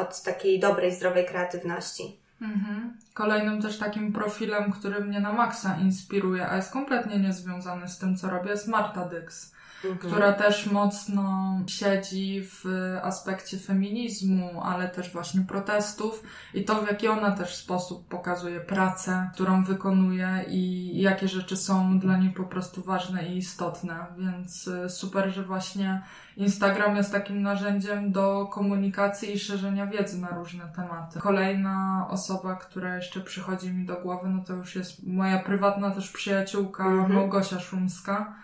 [0.01, 2.19] od takiej dobrej, zdrowej kreatywności.
[2.41, 2.93] Mhm.
[3.13, 8.17] Kolejnym też takim profilem, który mnie na maksa inspiruje, a jest kompletnie niezwiązany z tym,
[8.17, 9.97] co robię, jest Marta Dyks mhm.
[9.97, 12.65] która też mocno siedzi w
[13.03, 16.23] aspekcie feminizmu, ale też właśnie protestów
[16.53, 21.99] i to, w jaki ona też sposób pokazuje pracę, którą wykonuje i jakie rzeczy są
[21.99, 24.05] dla niej po prostu ważne i istotne.
[24.17, 26.01] Więc y, super, że właśnie
[26.37, 31.19] Instagram jest takim narzędziem do komunikacji i szerzenia wiedzy na różne tematy.
[31.19, 36.11] Kolejna osoba, która jeszcze przychodzi mi do głowy, no to już jest moja prywatna też
[36.11, 37.13] przyjaciółka mhm.
[37.13, 38.35] Małgosia Szumska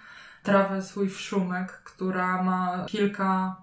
[0.45, 3.55] Travis with Szumek, która ma kilka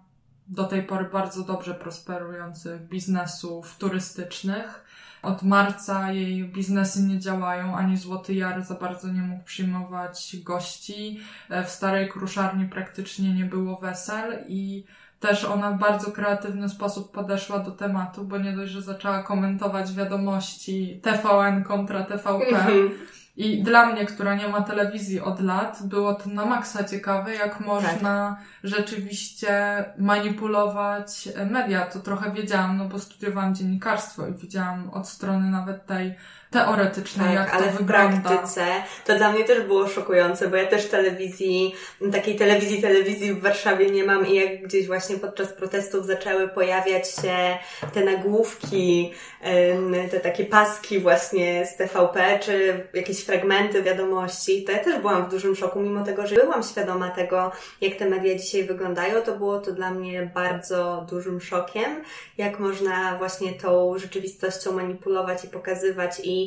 [0.49, 4.85] do tej pory bardzo dobrze prosperujących biznesów turystycznych.
[5.23, 11.21] Od marca jej biznesy nie działają, ani Złoty Jar za bardzo nie mógł przyjmować gości.
[11.67, 14.85] W starej kruszarni praktycznie nie było wesel i
[15.21, 19.93] też ona w bardzo kreatywny sposób podeszła do tematu, bo nie dość, że zaczęła komentować
[19.93, 22.91] wiadomości TVN kontra TVP, mhm.
[23.37, 27.61] I dla mnie, która nie ma telewizji od lat, było to na maksa ciekawe, jak
[27.61, 28.47] można tak.
[28.65, 31.87] rzeczywiście manipulować media.
[31.87, 36.15] To trochę wiedziałam, no bo studiowałam dziennikarstwo i widziałam od strony nawet tej
[36.53, 38.65] teoretycznej, tak, jak ale to w praktyce
[39.07, 41.75] to dla mnie też było szokujące, bo ja też telewizji,
[42.13, 47.11] takiej telewizji, telewizji w Warszawie nie mam i jak gdzieś właśnie podczas protestów zaczęły pojawiać
[47.11, 47.59] się
[47.93, 49.13] te nagłówki,
[50.11, 55.31] te takie paski właśnie z TVP, czy jakieś fragmenty wiadomości, to ja też byłam w
[55.31, 59.61] dużym szoku, mimo tego, że byłam świadoma tego, jak te media dzisiaj wyglądają, to było
[59.61, 62.03] to dla mnie bardzo dużym szokiem,
[62.39, 66.42] jak można właśnie tą rzeczywistością manipulować i pokazywać i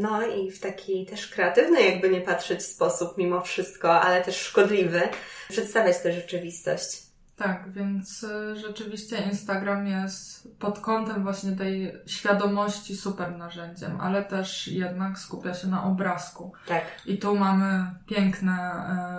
[0.00, 5.00] no i w taki też kreatywny, jakby nie patrzeć sposób mimo wszystko, ale też szkodliwy,
[5.48, 7.07] przedstawiać tę rzeczywistość.
[7.38, 14.68] Tak, więc y, rzeczywiście Instagram jest pod kątem właśnie tej świadomości super narzędziem, ale też
[14.68, 16.52] jednak skupia się na obrazku.
[16.66, 16.82] Tak.
[17.06, 18.72] I tu mamy piękne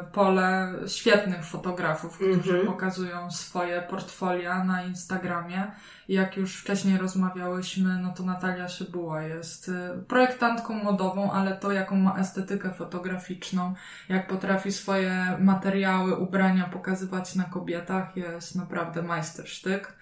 [0.10, 2.66] y, pole świetnych fotografów, którzy mm -hmm.
[2.66, 5.72] pokazują swoje portfolia na Instagramie
[6.10, 9.74] jak już wcześniej rozmawiałyśmy, no to Natalia Szybuła jest y,
[10.08, 13.74] projektantką modową, ale to jaką ma estetykę fotograficzną,
[14.10, 19.94] jak potrafi swoje materiały, ubrania pokazywać na kobietach, jest naprawdę majstersztyk.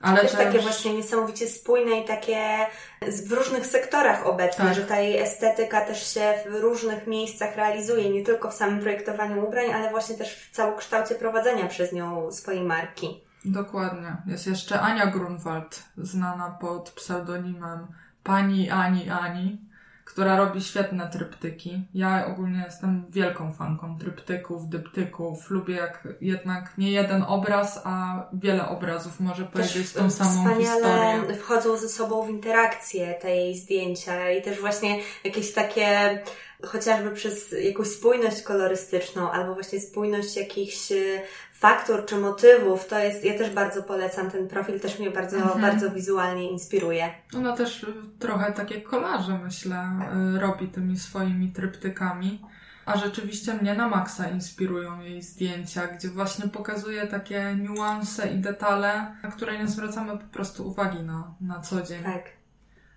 [0.00, 2.66] Ale też, też takie właśnie niesamowicie spójne i takie
[3.26, 4.74] w różnych sektorach obecne, tak.
[4.74, 9.48] że ta jej estetyka też się w różnych miejscach realizuje, nie tylko w samym projektowaniu
[9.48, 13.20] ubrań, ale właśnie też w całokształcie prowadzenia przez nią swojej marki.
[13.44, 14.16] Dokładnie.
[14.26, 17.86] Jest jeszcze Ania Grunwald, znana pod pseudonimem
[18.22, 19.67] Pani Ani Ani
[20.18, 21.82] która robi świetne tryptyki.
[21.94, 25.50] Ja ogólnie jestem wielką fanką tryptyków, dyptyków.
[25.50, 31.34] Lubię jak jednak nie jeden obraz, a wiele obrazów może powiedzieć tą samą historię.
[31.34, 36.18] wchodzą ze sobą w interakcję te jej zdjęcia i też właśnie jakieś takie
[36.66, 40.92] chociażby przez jakąś spójność kolorystyczną albo właśnie spójność jakichś
[41.52, 45.60] faktur czy motywów, to jest, ja też bardzo polecam ten profil, też mnie bardzo, mhm.
[45.60, 47.10] bardzo wizualnie inspiruje.
[47.36, 47.86] Ona też
[48.18, 49.90] trochę takie kolaże, myślę,
[50.36, 52.42] y, robi tymi swoimi tryptykami.
[52.86, 59.16] A rzeczywiście mnie na maksa inspirują jej zdjęcia, gdzie właśnie pokazuje takie niuanse i detale,
[59.22, 62.02] na które nie zwracamy po prostu uwagi na, na co dzień.
[62.02, 62.37] Tak.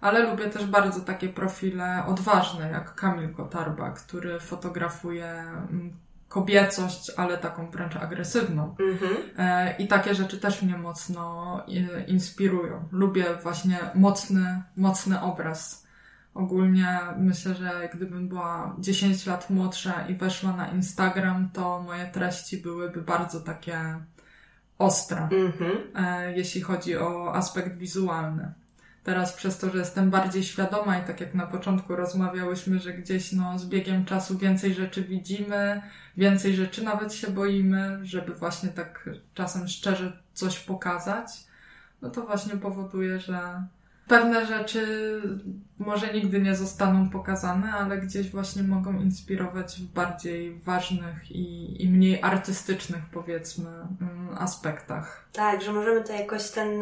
[0.01, 5.93] Ale lubię też bardzo takie profile odważne, jak Kamil Kotarba, który fotografuje mm,
[6.27, 8.75] kobiecość, ale taką wręcz agresywną.
[8.79, 9.15] Mhm.
[9.37, 12.87] E, I takie rzeczy też mnie mocno e, inspirują.
[12.91, 15.87] Lubię właśnie mocny, mocny obraz.
[16.33, 22.57] Ogólnie myślę, że gdybym była 10 lat młodsza i weszła na Instagram, to moje treści
[22.57, 23.95] byłyby bardzo takie
[24.77, 25.71] ostre, mhm.
[25.95, 28.53] E, jeśli chodzi o aspekt wizualny
[29.03, 33.31] teraz przez to, że jestem bardziej świadoma i tak jak na początku rozmawiałyśmy, że gdzieś
[33.31, 35.81] no, z biegiem czasu więcej rzeczy widzimy,
[36.17, 41.27] więcej rzeczy nawet się boimy, żeby właśnie tak czasem szczerze coś pokazać,
[42.01, 43.63] no to właśnie powoduje, że
[44.07, 44.87] pewne rzeczy
[45.79, 51.89] może nigdy nie zostaną pokazane, ale gdzieś właśnie mogą inspirować w bardziej ważnych i, i
[51.89, 55.29] mniej artystycznych, powiedzmy, mm, aspektach.
[55.33, 56.79] Tak, że możemy to jakoś ten,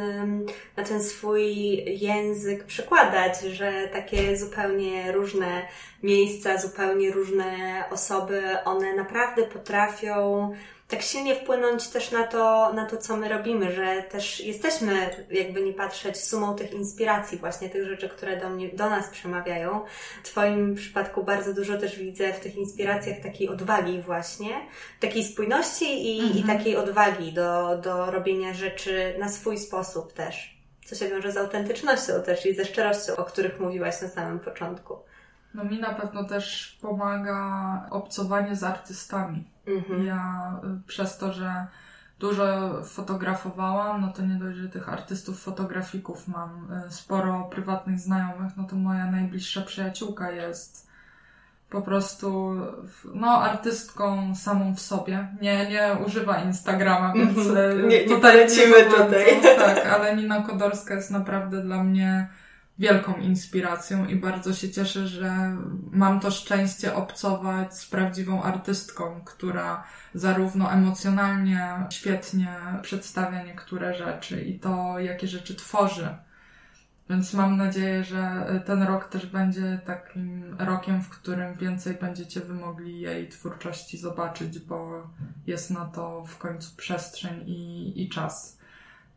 [0.77, 5.61] na ten swój język przekładać, że takie zupełnie różne
[6.03, 10.51] miejsca, zupełnie różne osoby, one naprawdę potrafią
[10.89, 15.61] tak silnie wpłynąć też na to, na to, co my robimy, że też jesteśmy, jakby
[15.61, 19.81] nie patrzeć, sumą tych inspiracji, właśnie tych rzeczy, które do, mnie, do nas przemawiają.
[20.23, 24.49] W Twoim przypadku bardzo dużo też widzę w tych inspiracjach takiej odwagi właśnie,
[24.99, 26.39] takiej spójności i, mhm.
[26.39, 30.59] i takiej odwagi do, do robienia rzeczy na swój sposób też.
[30.85, 34.97] Co się wiąże z autentycznością też i ze szczerością, o których mówiłaś na samym początku.
[35.53, 39.43] No mi na pewno też pomaga obcowanie z artystami.
[39.69, 40.05] Mhm.
[40.05, 41.67] Ja y, przez to, że
[42.19, 48.57] dużo fotografowałam, no to nie dość, że tych artystów, fotografików mam y, sporo prywatnych znajomych,
[48.57, 50.89] no to moja najbliższa przyjaciółka jest
[51.69, 52.55] po prostu
[53.13, 55.27] no, artystką samą w sobie.
[55.41, 57.87] Nie, nie używa Instagrama, więc mhm.
[57.87, 59.25] nie, nie tutaj lecimy tutaj.
[59.57, 62.27] Tak, ale Nina Kodorska jest naprawdę dla mnie
[62.79, 65.57] wielką inspiracją i bardzo się cieszę, że
[65.91, 69.83] mam to szczęście obcować z prawdziwą artystką, która
[70.13, 76.07] zarówno emocjonalnie świetnie przedstawia niektóre rzeczy i to, jakie rzeczy tworzy.
[77.09, 82.53] Więc mam nadzieję, że ten rok też będzie takim rokiem, w którym więcej będziecie wy
[82.53, 85.07] mogli jej twórczości zobaczyć, bo
[85.47, 88.59] jest na to w końcu przestrzeń i, i czas.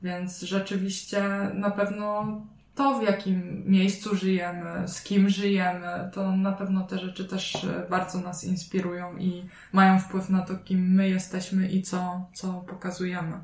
[0.03, 1.23] Więc rzeczywiście
[1.55, 2.41] na pewno
[2.75, 7.87] to, w jakim miejscu żyjemy, z kim żyjemy, to na pewno te rzeczy też e,
[7.91, 13.39] bardzo nas inspirują i mają wpływ na to, kim my jesteśmy i co, co pokazujemy.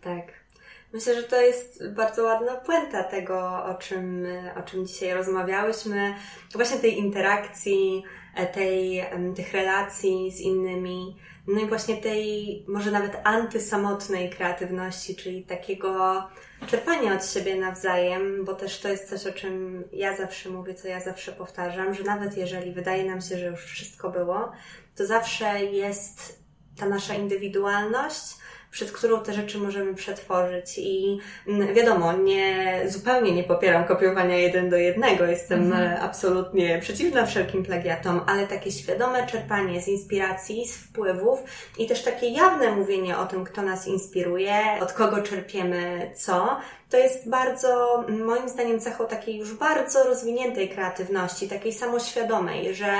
[0.00, 0.44] Tak.
[0.92, 6.14] Myślę, że to jest bardzo ładna puenta tego, o czym, o czym dzisiaj rozmawiałyśmy.
[6.54, 8.02] Właśnie tej interakcji,
[8.34, 9.04] e, tej,
[9.36, 11.16] tych relacji z innymi.
[11.46, 16.22] No i właśnie tej może nawet antysamotnej kreatywności, czyli takiego
[16.66, 20.88] czerpania od siebie nawzajem, bo też to jest coś, o czym ja zawsze mówię, co
[20.88, 24.52] ja zawsze powtarzam, że nawet jeżeli wydaje nam się, że już wszystko było,
[24.96, 26.44] to zawsze jest
[26.76, 28.36] ta nasza indywidualność,
[28.74, 30.78] przed którą te rzeczy możemy przetworzyć.
[30.78, 31.18] I
[31.48, 36.02] mm, wiadomo, nie, zupełnie nie popieram kopiowania jeden do jednego, jestem mhm.
[36.02, 41.38] absolutnie przeciwna wszelkim plagiatom, ale takie świadome czerpanie z inspiracji, z wpływów
[41.78, 46.60] i też takie jawne mówienie o tym, kto nas inspiruje, od kogo czerpiemy co,
[46.90, 52.94] to jest bardzo, moim zdaniem, cechą takiej już bardzo rozwiniętej kreatywności, takiej samoświadomej, że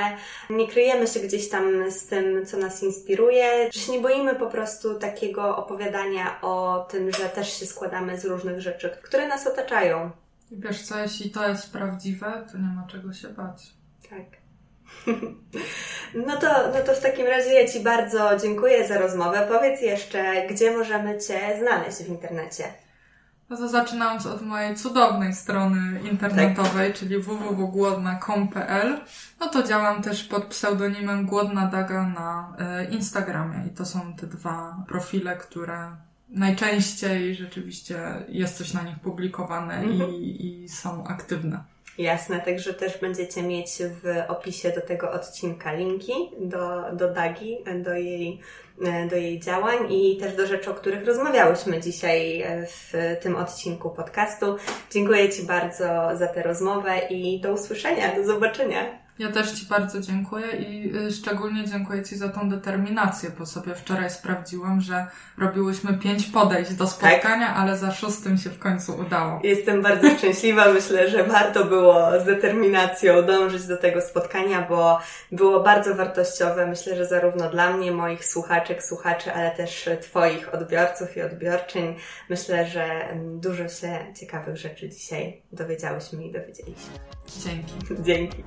[0.49, 4.47] nie kryjemy się gdzieś tam z tym, co nas inspiruje, że się nie boimy po
[4.47, 10.11] prostu takiego opowiadania o tym, że też się składamy z różnych rzeczy, które nas otaczają.
[10.51, 13.73] Wiesz co, jeśli to jest prawdziwe, to nie ma czego się bać.
[14.09, 14.45] Tak.
[16.27, 19.47] No to, no to w takim razie ja Ci bardzo dziękuję za rozmowę.
[19.49, 22.63] Powiedz jeszcze, gdzie możemy Cię znaleźć w internecie?
[23.49, 26.99] No to zaczynając od mojej cudownej strony internetowej, tak.
[26.99, 28.99] czyli www.głodna.com.pl,
[29.39, 34.27] no to działam też pod pseudonimem Głodna Daga na e, Instagramie i to są te
[34.27, 35.95] dwa profile, które
[36.29, 37.99] najczęściej rzeczywiście
[38.29, 40.11] jest coś na nich publikowane mhm.
[40.11, 41.63] i, i są aktywne.
[41.97, 47.93] Jasne, także też będziecie mieć w opisie do tego odcinka linki do, do Dagi, do
[47.93, 48.39] jej,
[49.09, 54.55] do jej działań i też do rzeczy, o których rozmawiałyśmy dzisiaj w tym odcinku podcastu.
[54.91, 59.04] Dziękuję Ci bardzo za tę rozmowę i do usłyszenia, do zobaczenia.
[59.19, 63.75] Ja też Ci bardzo dziękuję i y, szczególnie dziękuję Ci za tą determinację, bo sobie
[63.75, 67.57] wczoraj sprawdziłam, że robiłyśmy pięć podejść do spotkania, tak.
[67.57, 69.39] ale za szóstym się w końcu udało.
[69.43, 70.73] Jestem bardzo szczęśliwa.
[70.73, 74.99] Myślę, że warto było z determinacją dążyć do tego spotkania, bo
[75.31, 76.67] było bardzo wartościowe.
[76.67, 81.95] Myślę, że zarówno dla mnie, moich słuchaczek, słuchaczy, ale też Twoich odbiorców i odbiorczyń.
[82.29, 86.99] Myślę, że mm, dużo się ciekawych rzeczy dzisiaj dowiedziałyśmy i dowiedzieliśmy.
[87.43, 87.73] Dzięki.
[88.03, 88.43] Dzięki.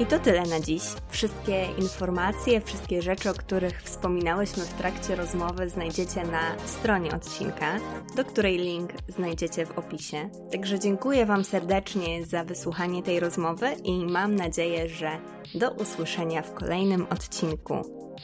[0.00, 0.82] I to tyle na dziś.
[1.08, 7.78] Wszystkie informacje, wszystkie rzeczy, o których wspominałyśmy w trakcie rozmowy, znajdziecie na stronie odcinka,
[8.16, 10.30] do której link znajdziecie w opisie.
[10.52, 15.18] Także dziękuję Wam serdecznie za wysłuchanie tej rozmowy i mam nadzieję, że
[15.54, 17.74] do usłyszenia w kolejnym odcinku.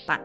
[0.07, 0.19] Pa!